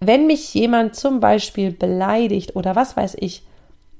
wenn 0.00 0.26
mich 0.26 0.54
jemand 0.54 0.94
zum 0.94 1.20
Beispiel 1.20 1.72
beleidigt 1.72 2.56
oder 2.56 2.76
was 2.76 2.96
weiß 2.96 3.16
ich, 3.18 3.42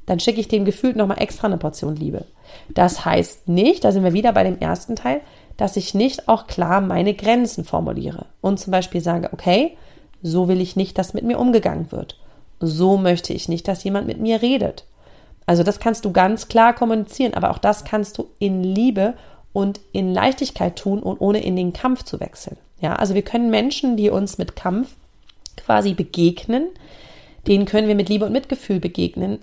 dann 0.06 0.20
schicke 0.20 0.40
ich 0.40 0.48
dem 0.48 0.64
gefühlt 0.64 0.96
nochmal 0.96 1.20
extra 1.20 1.46
eine 1.46 1.58
Portion 1.58 1.96
Liebe. 1.96 2.24
Das 2.70 3.04
heißt 3.04 3.48
nicht, 3.48 3.84
da 3.84 3.92
sind 3.92 4.04
wir 4.04 4.12
wieder 4.12 4.32
bei 4.32 4.44
dem 4.44 4.58
ersten 4.58 4.96
Teil, 4.96 5.20
dass 5.56 5.76
ich 5.76 5.92
nicht 5.92 6.28
auch 6.28 6.46
klar 6.46 6.80
meine 6.80 7.14
Grenzen 7.14 7.64
formuliere 7.64 8.26
und 8.40 8.58
zum 8.58 8.70
Beispiel 8.70 9.00
sage, 9.00 9.30
okay, 9.32 9.76
so 10.22 10.48
will 10.48 10.60
ich 10.60 10.76
nicht, 10.76 10.96
dass 10.98 11.14
mit 11.14 11.24
mir 11.24 11.38
umgegangen 11.38 11.92
wird. 11.92 12.18
So 12.60 12.96
möchte 12.96 13.32
ich 13.32 13.48
nicht, 13.48 13.68
dass 13.68 13.84
jemand 13.84 14.06
mit 14.06 14.20
mir 14.20 14.40
redet. 14.40 14.84
Also 15.46 15.62
das 15.62 15.80
kannst 15.80 16.04
du 16.04 16.12
ganz 16.12 16.48
klar 16.48 16.74
kommunizieren, 16.74 17.34
aber 17.34 17.50
auch 17.50 17.58
das 17.58 17.84
kannst 17.84 18.18
du 18.18 18.28
in 18.38 18.62
Liebe 18.62 19.14
und 19.52 19.80
in 19.92 20.12
Leichtigkeit 20.12 20.76
tun 20.76 21.02
und 21.02 21.20
ohne 21.20 21.42
in 21.42 21.56
den 21.56 21.72
Kampf 21.72 22.04
zu 22.04 22.20
wechseln. 22.20 22.56
Ja, 22.80 22.94
also 22.94 23.14
wir 23.14 23.22
können 23.22 23.50
Menschen, 23.50 23.96
die 23.96 24.10
uns 24.10 24.38
mit 24.38 24.56
Kampf 24.56 24.94
quasi 25.58 25.94
begegnen, 25.94 26.68
denen 27.46 27.66
können 27.66 27.88
wir 27.88 27.94
mit 27.94 28.08
Liebe 28.08 28.26
und 28.26 28.32
Mitgefühl 28.32 28.80
begegnen 28.80 29.38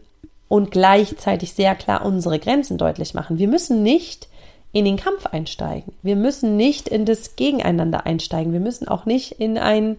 und 0.48 0.72
gleichzeitig 0.72 1.54
sehr 1.54 1.76
klar 1.76 2.06
unsere 2.06 2.40
Grenzen 2.40 2.78
deutlich 2.78 3.14
machen. 3.14 3.40
Wir 3.40 3.48
müssen 3.48 3.84
nicht 3.84 4.28
in 4.72 4.86
den 4.86 4.98
Kampf 4.98 5.26
einsteigen. 5.28 5.94
Wir 6.04 6.18
müssen 6.18 6.58
nicht 6.58 6.90
in 6.90 7.06
das 7.06 7.36
Gegeneinander 7.38 8.06
einsteigen. 8.06 8.52
Wir 8.52 8.60
müssen 8.60 8.88
auch 8.88 9.06
nicht 9.06 9.32
in 9.34 9.58
ein, 9.58 9.98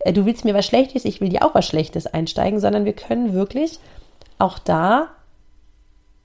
äh, 0.00 0.12
du 0.12 0.26
willst 0.26 0.44
mir 0.44 0.54
was 0.54 0.66
Schlechtes, 0.66 1.04
ich 1.04 1.20
will 1.20 1.30
dir 1.30 1.44
auch 1.44 1.54
was 1.54 1.66
Schlechtes 1.66 2.06
einsteigen, 2.06 2.60
sondern 2.60 2.84
wir 2.84 2.92
können 2.92 3.32
wirklich 3.32 3.80
auch 4.38 4.58
da, 4.58 5.08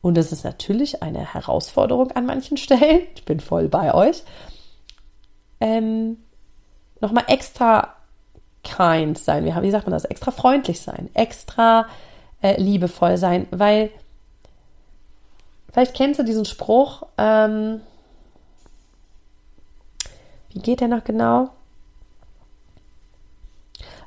und 0.01 0.17
das 0.17 0.31
ist 0.31 0.43
natürlich 0.43 1.01
eine 1.01 1.33
Herausforderung 1.33 2.11
an 2.11 2.25
manchen 2.25 2.57
Stellen, 2.57 3.03
ich 3.15 3.23
bin 3.23 3.39
voll 3.39 3.69
bei 3.69 3.93
euch, 3.93 4.23
ähm, 5.61 6.17
nochmal 6.99 7.23
extra 7.27 7.95
kind 8.67 9.17
sein, 9.17 9.45
wie, 9.45 9.53
wie 9.61 9.71
sagt 9.71 9.85
man 9.85 9.93
das, 9.93 10.05
extra 10.05 10.31
freundlich 10.31 10.81
sein, 10.81 11.09
extra 11.13 11.87
äh, 12.41 12.59
liebevoll 12.61 13.17
sein, 13.17 13.47
weil 13.51 13.89
vielleicht 15.71 15.95
kennst 15.95 16.19
du 16.19 16.23
diesen 16.23 16.45
Spruch, 16.45 17.03
ähm, 17.17 17.81
wie 20.51 20.59
geht 20.59 20.81
der 20.81 20.87
noch 20.87 21.03
genau? 21.03 21.49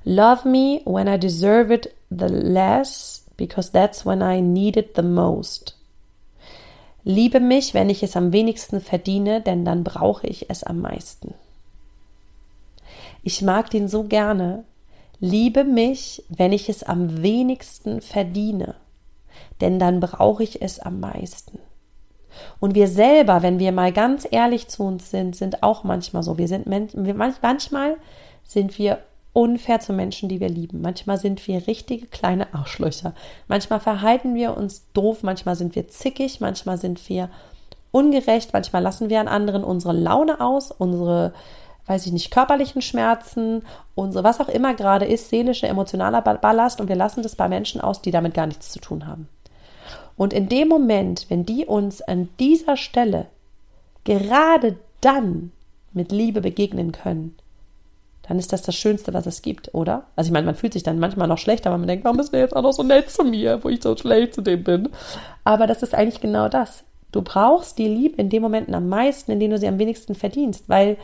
Love 0.05 0.49
me 0.49 0.81
when 0.85 1.07
I 1.07 1.19
deserve 1.19 1.73
it 1.73 1.95
the 2.11 2.27
less, 2.27 3.25
because 3.37 3.71
that's 3.71 4.05
when 4.05 4.23
I 4.23 4.41
need 4.41 4.77
it 4.77 4.97
the 4.97 5.03
most. 5.03 5.77
Liebe 7.05 7.41
mich, 7.41 7.75
wenn 7.75 7.89
ich 7.89 8.03
es 8.03 8.17
am 8.17 8.33
wenigsten 8.33 8.81
verdiene, 8.81 9.41
denn 9.41 9.65
dann 9.65 9.85
brauche 9.85 10.27
ich 10.27 10.51
es 10.51 10.65
am 10.65 10.81
meisten. 10.81 11.35
Ich 13.23 13.43
mag 13.43 13.71
den 13.71 13.89
so 13.89 14.05
gerne. 14.05 14.65
Liebe 15.19 15.65
mich, 15.65 16.25
wenn 16.29 16.53
ich 16.53 16.69
es 16.69 16.83
am 16.83 17.23
wenigsten 17.23 18.01
verdiene, 18.01 18.77
denn 19.61 19.79
dann 19.79 20.01
brauche 20.01 20.43
ich 20.43 20.63
es 20.63 20.79
am 20.81 21.01
meisten. 21.01 21.59
Und 22.59 22.75
wir 22.75 22.89
selber, 22.89 23.43
wenn 23.43 23.59
wir 23.59 23.73
mal 23.73 23.93
ganz 23.93 24.27
ehrlich 24.31 24.69
zu 24.69 24.85
uns 24.85 25.11
sind, 25.11 25.37
sind 25.37 25.63
auch 25.63 25.85
manchmal 25.85 26.23
so. 26.23 26.39
Wir 26.39 26.49
sind 26.49 26.67
manchmal 26.67 27.97
sind 28.45 28.79
wir 28.79 28.99
unfair 29.33 29.81
zu 29.81 29.93
Menschen, 29.93 30.29
die 30.29 30.41
wir 30.41 30.49
lieben. 30.49 30.81
Manchmal 30.81 31.19
sind 31.19 31.47
wir 31.47 31.67
richtige 31.67 32.07
kleine 32.07 32.53
Arschlöcher. 32.55 33.15
Manchmal 33.47 33.81
verhalten 33.81 34.35
wir 34.35 34.57
uns 34.57 34.91
doof, 34.93 35.23
manchmal 35.23 35.55
sind 35.55 35.75
wir 35.77 35.89
zickig, 35.89 36.41
manchmal 36.41 36.79
sind 36.79 37.09
wir 37.09 37.31
ungerecht, 37.93 38.53
manchmal 38.53 38.83
lassen 38.83 39.09
wir 39.09 39.21
an 39.21 39.29
anderen 39.29 39.65
unsere 39.65 39.93
Laune 39.93 40.41
aus, 40.41 40.71
unsere, 40.73 41.33
weiß 41.87 42.07
ich 42.07 42.13
nicht, 42.13 42.31
körperlichen 42.31 42.83
Schmerzen, 42.83 43.63
unsere, 43.95 44.25
was 44.25 44.41
auch 44.41 44.49
immer 44.49 44.75
gerade 44.75 45.07
ist, 45.07 45.29
seelische, 45.29 45.67
emotionaler 45.67 46.23
Ballast 46.23 46.81
und 46.81 46.89
wir 46.89 46.97
lassen 46.97 47.23
das 47.23 47.37
bei 47.37 47.49
Menschen 47.49 47.81
aus, 47.81 48.03
die 48.03 48.11
damit 48.11 48.35
gar 48.35 48.47
nichts 48.47 48.71
zu 48.71 48.79
tun 48.79 49.07
haben. 49.07 49.29
Und 50.17 50.33
in 50.33 50.49
dem 50.49 50.69
Moment, 50.69 51.27
wenn 51.29 51.47
die 51.47 51.65
uns 51.65 52.03
an 52.03 52.29
dieser 52.39 52.77
Stelle 52.77 53.27
gerade 54.05 54.77
dann 55.01 55.53
mit 55.93 56.13
Liebe 56.13 56.41
begegnen 56.41 56.93
können, 56.93 57.37
dann 58.29 58.39
ist 58.39 58.53
das 58.53 58.63
das 58.63 58.77
Schönste, 58.77 59.13
was 59.13 59.27
es 59.27 59.43
gibt, 59.43 59.75
oder? 59.75 60.05
Also 60.15 60.29
ich 60.29 60.33
meine, 60.33 60.47
man 60.47 60.55
fühlt 60.55 60.73
sich 60.73 60.85
dann 60.85 61.01
manchmal 61.01 61.27
noch 61.27 61.39
schlechter, 61.39 61.71
weil 61.71 61.79
man 61.79 61.89
denkt, 61.89 62.05
warum 62.05 62.21
ist 62.21 62.33
der 62.33 62.41
jetzt 62.41 62.55
auch 62.55 62.63
noch 62.63 62.73
so 62.73 62.85
nett 62.85 63.11
zu 63.11 63.25
mir, 63.25 63.65
wo 63.65 63.69
ich 63.69 63.83
so 63.83 63.97
schlecht 63.97 64.35
zu 64.35 64.43
dem 64.43 64.63
bin? 64.63 64.89
Aber 65.43 65.67
das 65.67 65.83
ist 65.83 65.95
eigentlich 65.95 66.21
genau 66.21 66.49
das. 66.49 66.85
Du 67.11 67.23
brauchst 67.23 67.79
die 67.79 67.89
Liebe 67.89 68.21
in 68.21 68.31
den 68.31 68.43
Momenten 68.43 68.75
am 68.75 68.89
meisten, 68.89 69.33
in 69.33 69.41
denen 69.41 69.53
du 69.53 69.59
sie 69.59 69.67
am 69.67 69.81
wenigsten 69.81 70.15
verdienst, 70.15 70.69
weil 70.69 70.97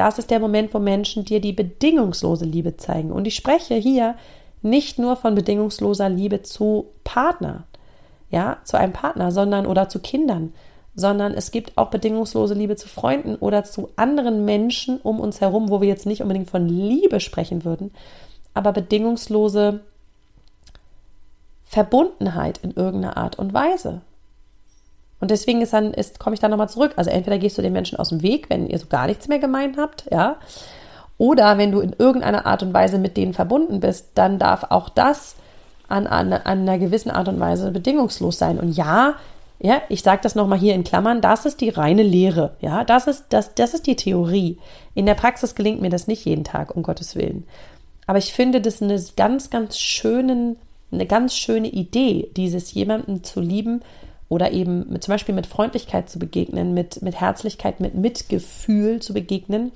das 0.00 0.18
ist 0.18 0.30
der 0.30 0.40
Moment, 0.40 0.72
wo 0.72 0.78
Menschen 0.78 1.26
dir 1.26 1.42
die 1.42 1.52
bedingungslose 1.52 2.46
Liebe 2.46 2.78
zeigen. 2.78 3.12
Und 3.12 3.26
ich 3.26 3.36
spreche 3.36 3.74
hier 3.74 4.14
nicht 4.62 4.98
nur 4.98 5.14
von 5.14 5.34
bedingungsloser 5.34 6.08
Liebe 6.08 6.40
zu 6.40 6.86
Partner, 7.04 7.64
ja, 8.30 8.56
zu 8.64 8.78
einem 8.78 8.94
Partner, 8.94 9.30
sondern 9.30 9.66
oder 9.66 9.90
zu 9.90 9.98
Kindern, 9.98 10.54
sondern 10.94 11.34
es 11.34 11.50
gibt 11.50 11.76
auch 11.76 11.90
bedingungslose 11.90 12.54
Liebe 12.54 12.76
zu 12.76 12.88
Freunden 12.88 13.36
oder 13.36 13.62
zu 13.62 13.90
anderen 13.96 14.46
Menschen 14.46 15.02
um 15.02 15.20
uns 15.20 15.42
herum, 15.42 15.68
wo 15.68 15.82
wir 15.82 15.88
jetzt 15.88 16.06
nicht 16.06 16.22
unbedingt 16.22 16.48
von 16.48 16.66
Liebe 16.66 17.20
sprechen 17.20 17.66
würden, 17.66 17.92
aber 18.54 18.72
bedingungslose 18.72 19.80
Verbundenheit 21.66 22.56
in 22.62 22.70
irgendeiner 22.70 23.18
Art 23.18 23.38
und 23.38 23.52
Weise. 23.52 24.00
Und 25.20 25.30
deswegen 25.30 25.60
ist 25.60 25.72
dann, 25.72 25.92
ist, 25.92 26.18
komme 26.18 26.34
ich 26.34 26.40
da 26.40 26.48
nochmal 26.48 26.68
zurück. 26.68 26.94
Also 26.96 27.10
entweder 27.10 27.38
gehst 27.38 27.58
du 27.58 27.62
den 27.62 27.74
Menschen 27.74 27.98
aus 27.98 28.08
dem 28.08 28.22
Weg, 28.22 28.48
wenn 28.48 28.66
ihr 28.66 28.78
so 28.78 28.86
gar 28.86 29.06
nichts 29.06 29.28
mehr 29.28 29.38
gemeint 29.38 29.76
habt, 29.76 30.06
ja. 30.10 30.36
Oder 31.18 31.58
wenn 31.58 31.70
du 31.70 31.80
in 31.80 31.94
irgendeiner 31.98 32.46
Art 32.46 32.62
und 32.62 32.72
Weise 32.72 32.98
mit 32.98 33.18
denen 33.18 33.34
verbunden 33.34 33.80
bist, 33.80 34.12
dann 34.14 34.38
darf 34.38 34.64
auch 34.70 34.88
das 34.88 35.36
an, 35.86 36.06
an, 36.06 36.32
an 36.32 36.60
einer 36.60 36.78
gewissen 36.78 37.10
Art 37.10 37.28
und 37.28 37.38
Weise 37.38 37.70
bedingungslos 37.70 38.38
sein. 38.38 38.58
Und 38.58 38.72
ja, 38.72 39.16
ja, 39.58 39.82
ich 39.90 40.02
sage 40.02 40.20
das 40.22 40.34
nochmal 40.34 40.58
hier 40.58 40.74
in 40.74 40.84
Klammern, 40.84 41.20
das 41.20 41.44
ist 41.44 41.60
die 41.60 41.68
reine 41.68 42.02
Lehre. 42.02 42.56
Ja, 42.60 42.84
das 42.84 43.06
ist, 43.06 43.26
das, 43.28 43.54
das 43.54 43.74
ist 43.74 43.86
die 43.86 43.96
Theorie. 43.96 44.56
In 44.94 45.04
der 45.04 45.14
Praxis 45.14 45.54
gelingt 45.54 45.82
mir 45.82 45.90
das 45.90 46.06
nicht 46.06 46.24
jeden 46.24 46.44
Tag, 46.44 46.74
um 46.74 46.82
Gottes 46.82 47.14
Willen. 47.14 47.46
Aber 48.06 48.16
ich 48.16 48.32
finde 48.32 48.62
das 48.62 48.80
eine 48.80 48.98
ganz, 49.16 49.50
ganz 49.50 49.78
schönen, 49.78 50.56
eine 50.90 51.04
ganz 51.04 51.36
schöne 51.36 51.68
Idee, 51.68 52.30
dieses 52.34 52.72
jemanden 52.72 53.22
zu 53.22 53.40
lieben 53.40 53.82
oder 54.30 54.52
eben 54.52 54.90
mit, 54.90 55.04
zum 55.04 55.12
Beispiel 55.12 55.34
mit 55.34 55.46
Freundlichkeit 55.46 56.08
zu 56.08 56.18
begegnen, 56.18 56.72
mit, 56.72 57.02
mit 57.02 57.20
Herzlichkeit, 57.20 57.80
mit 57.80 57.94
Mitgefühl 57.94 59.02
zu 59.02 59.12
begegnen, 59.12 59.72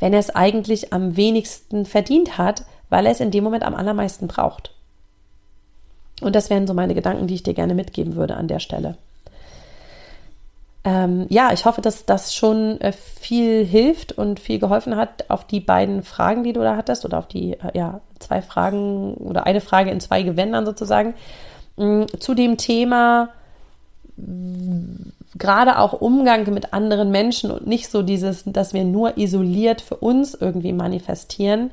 wenn 0.00 0.14
er 0.14 0.18
es 0.18 0.30
eigentlich 0.30 0.92
am 0.92 1.16
wenigsten 1.16 1.84
verdient 1.84 2.38
hat, 2.38 2.64
weil 2.88 3.06
er 3.06 3.12
es 3.12 3.20
in 3.20 3.30
dem 3.30 3.44
Moment 3.44 3.62
am 3.62 3.74
allermeisten 3.74 4.26
braucht. 4.26 4.74
Und 6.22 6.34
das 6.34 6.48
wären 6.48 6.66
so 6.66 6.72
meine 6.72 6.94
Gedanken, 6.94 7.26
die 7.26 7.34
ich 7.34 7.42
dir 7.42 7.52
gerne 7.52 7.74
mitgeben 7.74 8.16
würde 8.16 8.36
an 8.36 8.48
der 8.48 8.58
Stelle. 8.58 8.96
Ähm, 10.84 11.26
ja, 11.28 11.52
ich 11.52 11.66
hoffe, 11.66 11.82
dass 11.82 12.06
das 12.06 12.34
schon 12.34 12.80
äh, 12.80 12.92
viel 12.92 13.66
hilft 13.66 14.12
und 14.12 14.40
viel 14.40 14.58
geholfen 14.58 14.96
hat 14.96 15.28
auf 15.28 15.46
die 15.46 15.60
beiden 15.60 16.02
Fragen, 16.02 16.42
die 16.42 16.54
du 16.54 16.60
da 16.60 16.76
hattest, 16.76 17.04
oder 17.04 17.18
auf 17.18 17.28
die 17.28 17.52
äh, 17.52 17.70
ja, 17.74 18.00
zwei 18.18 18.40
Fragen 18.40 19.14
oder 19.14 19.46
eine 19.46 19.60
Frage 19.60 19.90
in 19.90 20.00
zwei 20.00 20.22
Gewändern 20.22 20.64
sozusagen. 20.64 21.14
Ähm, 21.76 22.06
zu 22.18 22.34
dem 22.34 22.56
Thema 22.56 23.28
gerade 25.38 25.78
auch 25.78 25.94
Umgang 25.94 26.52
mit 26.52 26.72
anderen 26.72 27.10
Menschen 27.10 27.50
und 27.50 27.66
nicht 27.66 27.90
so 27.90 28.02
dieses, 28.02 28.44
dass 28.44 28.74
wir 28.74 28.84
nur 28.84 29.16
isoliert 29.16 29.80
für 29.80 29.96
uns 29.96 30.34
irgendwie 30.34 30.72
manifestieren, 30.72 31.70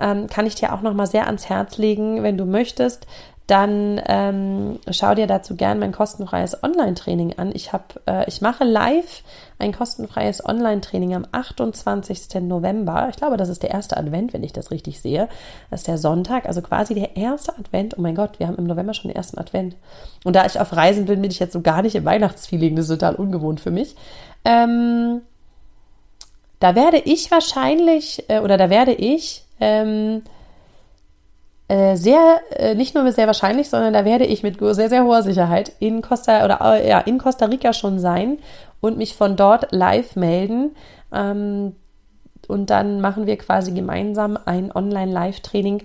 ähm, 0.00 0.26
kann 0.26 0.46
ich 0.46 0.54
dir 0.54 0.72
auch 0.72 0.82
noch 0.82 0.94
mal 0.94 1.06
sehr 1.06 1.26
ans 1.26 1.48
Herz 1.48 1.78
legen, 1.78 2.22
wenn 2.22 2.38
du 2.38 2.44
möchtest, 2.44 3.06
dann 3.46 4.00
ähm, 4.06 4.78
schau 4.90 5.14
dir 5.14 5.26
dazu 5.26 5.56
gern 5.56 5.78
mein 5.78 5.92
kostenfreies 5.92 6.62
Online-Training 6.62 7.38
an. 7.38 7.50
Ich 7.54 7.72
habe, 7.72 7.84
äh, 8.06 8.28
ich 8.28 8.40
mache 8.40 8.64
live 8.64 9.22
ein 9.58 9.72
kostenfreies 9.72 10.44
Online-Training 10.44 11.14
am 11.14 11.26
28. 11.30 12.40
November. 12.42 13.08
Ich 13.10 13.16
glaube, 13.16 13.36
das 13.36 13.48
ist 13.48 13.62
der 13.62 13.70
erste 13.70 13.96
Advent, 13.96 14.32
wenn 14.32 14.44
ich 14.44 14.52
das 14.52 14.70
richtig 14.70 15.00
sehe. 15.00 15.28
Das 15.70 15.80
ist 15.80 15.88
der 15.88 15.98
Sonntag, 15.98 16.46
also 16.46 16.62
quasi 16.62 16.94
der 16.94 17.16
erste 17.16 17.52
Advent. 17.58 17.98
Oh 17.98 18.00
mein 18.00 18.14
Gott, 18.14 18.38
wir 18.38 18.46
haben 18.46 18.56
im 18.56 18.66
November 18.66 18.94
schon 18.94 19.08
den 19.08 19.16
ersten 19.16 19.38
Advent. 19.38 19.76
Und 20.24 20.36
da 20.36 20.46
ich 20.46 20.60
auf 20.60 20.74
Reisen 20.74 21.06
bin, 21.06 21.20
bin 21.20 21.30
ich 21.30 21.40
jetzt 21.40 21.52
so 21.52 21.60
gar 21.60 21.82
nicht 21.82 21.96
im 21.96 22.04
Weihnachtsfeeling. 22.04 22.76
Das 22.76 22.88
ist 22.88 22.90
total 22.90 23.16
ungewohnt 23.16 23.60
für 23.60 23.72
mich. 23.72 23.96
Ähm, 24.44 25.22
da 26.60 26.76
werde 26.76 26.98
ich 26.98 27.30
wahrscheinlich, 27.32 28.24
äh, 28.28 28.38
oder 28.38 28.56
da 28.56 28.70
werde 28.70 28.92
ich 28.92 29.44
ähm, 29.58 30.22
äh, 30.24 30.41
sehr, 31.96 32.40
äh, 32.50 32.74
nicht 32.74 32.94
nur 32.94 33.10
sehr 33.12 33.26
wahrscheinlich, 33.26 33.70
sondern 33.70 33.92
da 33.92 34.04
werde 34.04 34.24
ich 34.24 34.42
mit 34.42 34.58
sehr, 34.60 34.88
sehr 34.88 35.04
hoher 35.04 35.22
Sicherheit 35.22 35.72
in 35.78 36.02
Costa 36.02 36.44
oder 36.44 36.60
äh, 36.60 36.88
ja, 36.88 36.98
in 36.98 37.18
Costa 37.18 37.46
Rica 37.46 37.72
schon 37.72 37.98
sein 37.98 38.38
und 38.80 38.98
mich 38.98 39.16
von 39.16 39.36
dort 39.36 39.72
live 39.72 40.16
melden. 40.16 40.76
Ähm, 41.12 41.76
und 42.48 42.70
dann 42.70 43.00
machen 43.00 43.26
wir 43.26 43.38
quasi 43.38 43.72
gemeinsam 43.72 44.38
ein 44.44 44.70
Online-Live-Training. 44.74 45.84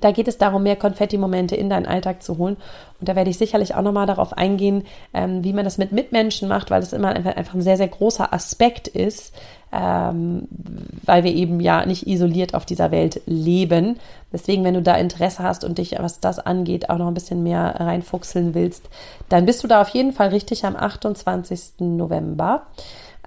Da 0.00 0.10
geht 0.10 0.26
es 0.26 0.38
darum, 0.38 0.62
mehr 0.62 0.76
Konfetti-Momente 0.76 1.54
in 1.54 1.70
deinen 1.70 1.86
Alltag 1.86 2.22
zu 2.22 2.38
holen. 2.38 2.56
Und 2.98 3.08
da 3.08 3.14
werde 3.14 3.30
ich 3.30 3.38
sicherlich 3.38 3.74
auch 3.74 3.82
nochmal 3.82 4.06
darauf 4.06 4.32
eingehen, 4.32 4.84
ähm, 5.14 5.44
wie 5.44 5.52
man 5.52 5.64
das 5.64 5.78
mit 5.78 5.92
Mitmenschen 5.92 6.48
macht, 6.48 6.70
weil 6.70 6.80
das 6.80 6.92
immer 6.92 7.10
einfach 7.10 7.54
ein 7.54 7.62
sehr, 7.62 7.76
sehr 7.76 7.88
großer 7.88 8.32
Aspekt 8.32 8.88
ist, 8.88 9.34
ähm, 9.72 10.48
weil 11.04 11.24
wir 11.24 11.34
eben 11.34 11.58
ja 11.60 11.86
nicht 11.86 12.06
isoliert 12.06 12.54
auf 12.54 12.66
dieser 12.66 12.90
Welt 12.90 13.22
leben. 13.26 13.98
Deswegen, 14.32 14.64
wenn 14.64 14.74
du 14.74 14.82
da 14.82 14.96
Interesse 14.96 15.42
hast 15.42 15.64
und 15.64 15.78
dich, 15.78 15.96
was 15.98 16.20
das 16.20 16.38
angeht, 16.38 16.90
auch 16.90 16.98
noch 16.98 17.08
ein 17.08 17.14
bisschen 17.14 17.42
mehr 17.42 17.76
reinfuchseln 17.80 18.54
willst, 18.54 18.88
dann 19.28 19.46
bist 19.46 19.64
du 19.64 19.68
da 19.68 19.80
auf 19.80 19.88
jeden 19.88 20.12
Fall 20.12 20.28
richtig 20.28 20.64
am 20.64 20.76
28. 20.76 21.80
November. 21.80 22.66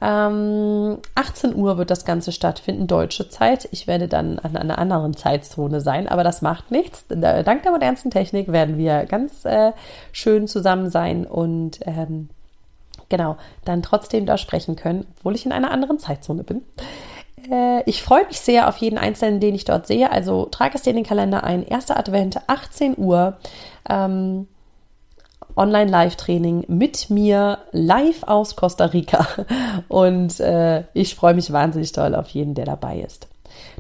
Ähm, 0.02 0.98
18 1.16 1.56
Uhr 1.56 1.78
wird 1.78 1.90
das 1.90 2.06
Ganze 2.06 2.32
stattfinden, 2.32 2.86
deutsche 2.86 3.30
Zeit. 3.30 3.68
Ich 3.72 3.88
werde 3.88 4.08
dann 4.08 4.40
an 4.40 4.56
einer 4.56 4.78
anderen 4.78 5.16
Zeitzone 5.16 5.80
sein, 5.80 6.08
aber 6.08 6.24
das 6.24 6.42
macht 6.42 6.70
nichts. 6.70 7.06
Dank 7.08 7.64
der 7.64 7.72
modernsten 7.72 8.12
Technik 8.12 8.52
werden 8.52 8.78
wir 8.78 9.06
ganz 9.06 9.46
äh, 9.46 9.72
schön 10.12 10.48
zusammen 10.48 10.90
sein 10.90 11.26
und 11.26 11.80
ähm, 11.86 12.30
genau, 13.10 13.38
dann 13.64 13.82
trotzdem 13.82 14.26
da 14.26 14.38
sprechen 14.38 14.76
können, 14.76 15.06
obwohl 15.18 15.36
ich 15.36 15.46
in 15.46 15.52
einer 15.52 15.72
anderen 15.72 16.00
Zeitzone 16.00 16.44
bin. 16.44 16.62
Äh, 17.50 17.84
ich 17.90 18.02
freue 18.02 18.26
mich 18.28 18.40
sehr 18.40 18.68
auf 18.68 18.78
jeden 18.78 18.98
Einzelnen, 18.98 19.40
den 19.40 19.56
ich 19.56 19.66
dort 19.66 19.88
sehe. 19.88 20.12
Also 20.12 20.46
trage 20.46 20.76
es 20.76 20.82
dir 20.84 20.92
in 20.92 20.98
den 20.98 21.06
Kalender 21.06 21.44
ein. 21.44 21.66
Erster 21.66 21.98
Advent, 21.98 22.40
18 22.48 22.98
Uhr. 22.98 23.38
Ähm, 23.90 24.48
Online-Live-Training 25.58 26.66
mit 26.68 27.10
mir 27.10 27.60
live 27.72 28.24
aus 28.24 28.56
Costa 28.56 28.86
Rica. 28.86 29.28
Und 29.88 30.40
äh, 30.40 30.84
ich 30.94 31.16
freue 31.16 31.34
mich 31.34 31.52
wahnsinnig 31.52 31.92
toll 31.92 32.16
auf 32.16 32.30
jeden, 32.30 32.56
der 32.56 32.66
dabei 32.66 33.00
ist. 33.00 33.28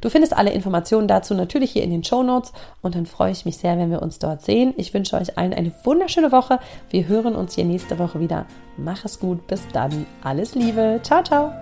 Du 0.02 0.10
findest 0.10 0.36
alle 0.36 0.52
Informationen 0.52 1.08
dazu 1.08 1.34
natürlich 1.34 1.72
hier 1.72 1.84
in 1.84 1.92
den 1.92 2.04
Show 2.04 2.24
Notes 2.24 2.54
und 2.82 2.96
dann 2.96 3.06
freue 3.06 3.32
ich 3.32 3.46
mich 3.46 3.58
sehr, 3.58 3.78
wenn 3.78 3.92
wir 3.92 4.02
uns 4.02 4.20
dort 4.20 4.42
sehen. 4.42 4.74
Ich 4.78 4.94
wünsche 4.94 5.16
euch 5.16 5.38
allen 5.38 5.54
eine 5.54 5.72
wunderschöne 5.84 6.32
Woche. 6.32 6.60
Wir 6.90 7.08
hören 7.08 7.36
uns 7.36 7.56
hier 7.56 7.66
nächste 7.66 8.00
Woche 8.00 8.20
wieder. 8.20 8.46
Mach 8.78 9.06
es 9.06 9.20
gut, 9.20 9.48
bis 9.48 9.62
dann. 9.74 10.06
Alles 10.24 10.56
Liebe. 10.56 11.00
Ciao, 11.04 11.24
ciao. 11.24 11.54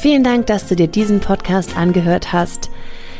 Vielen 0.00 0.22
Dank, 0.22 0.46
dass 0.46 0.68
du 0.68 0.76
dir 0.76 0.86
diesen 0.86 1.18
Podcast 1.18 1.76
angehört 1.76 2.32
hast. 2.32 2.70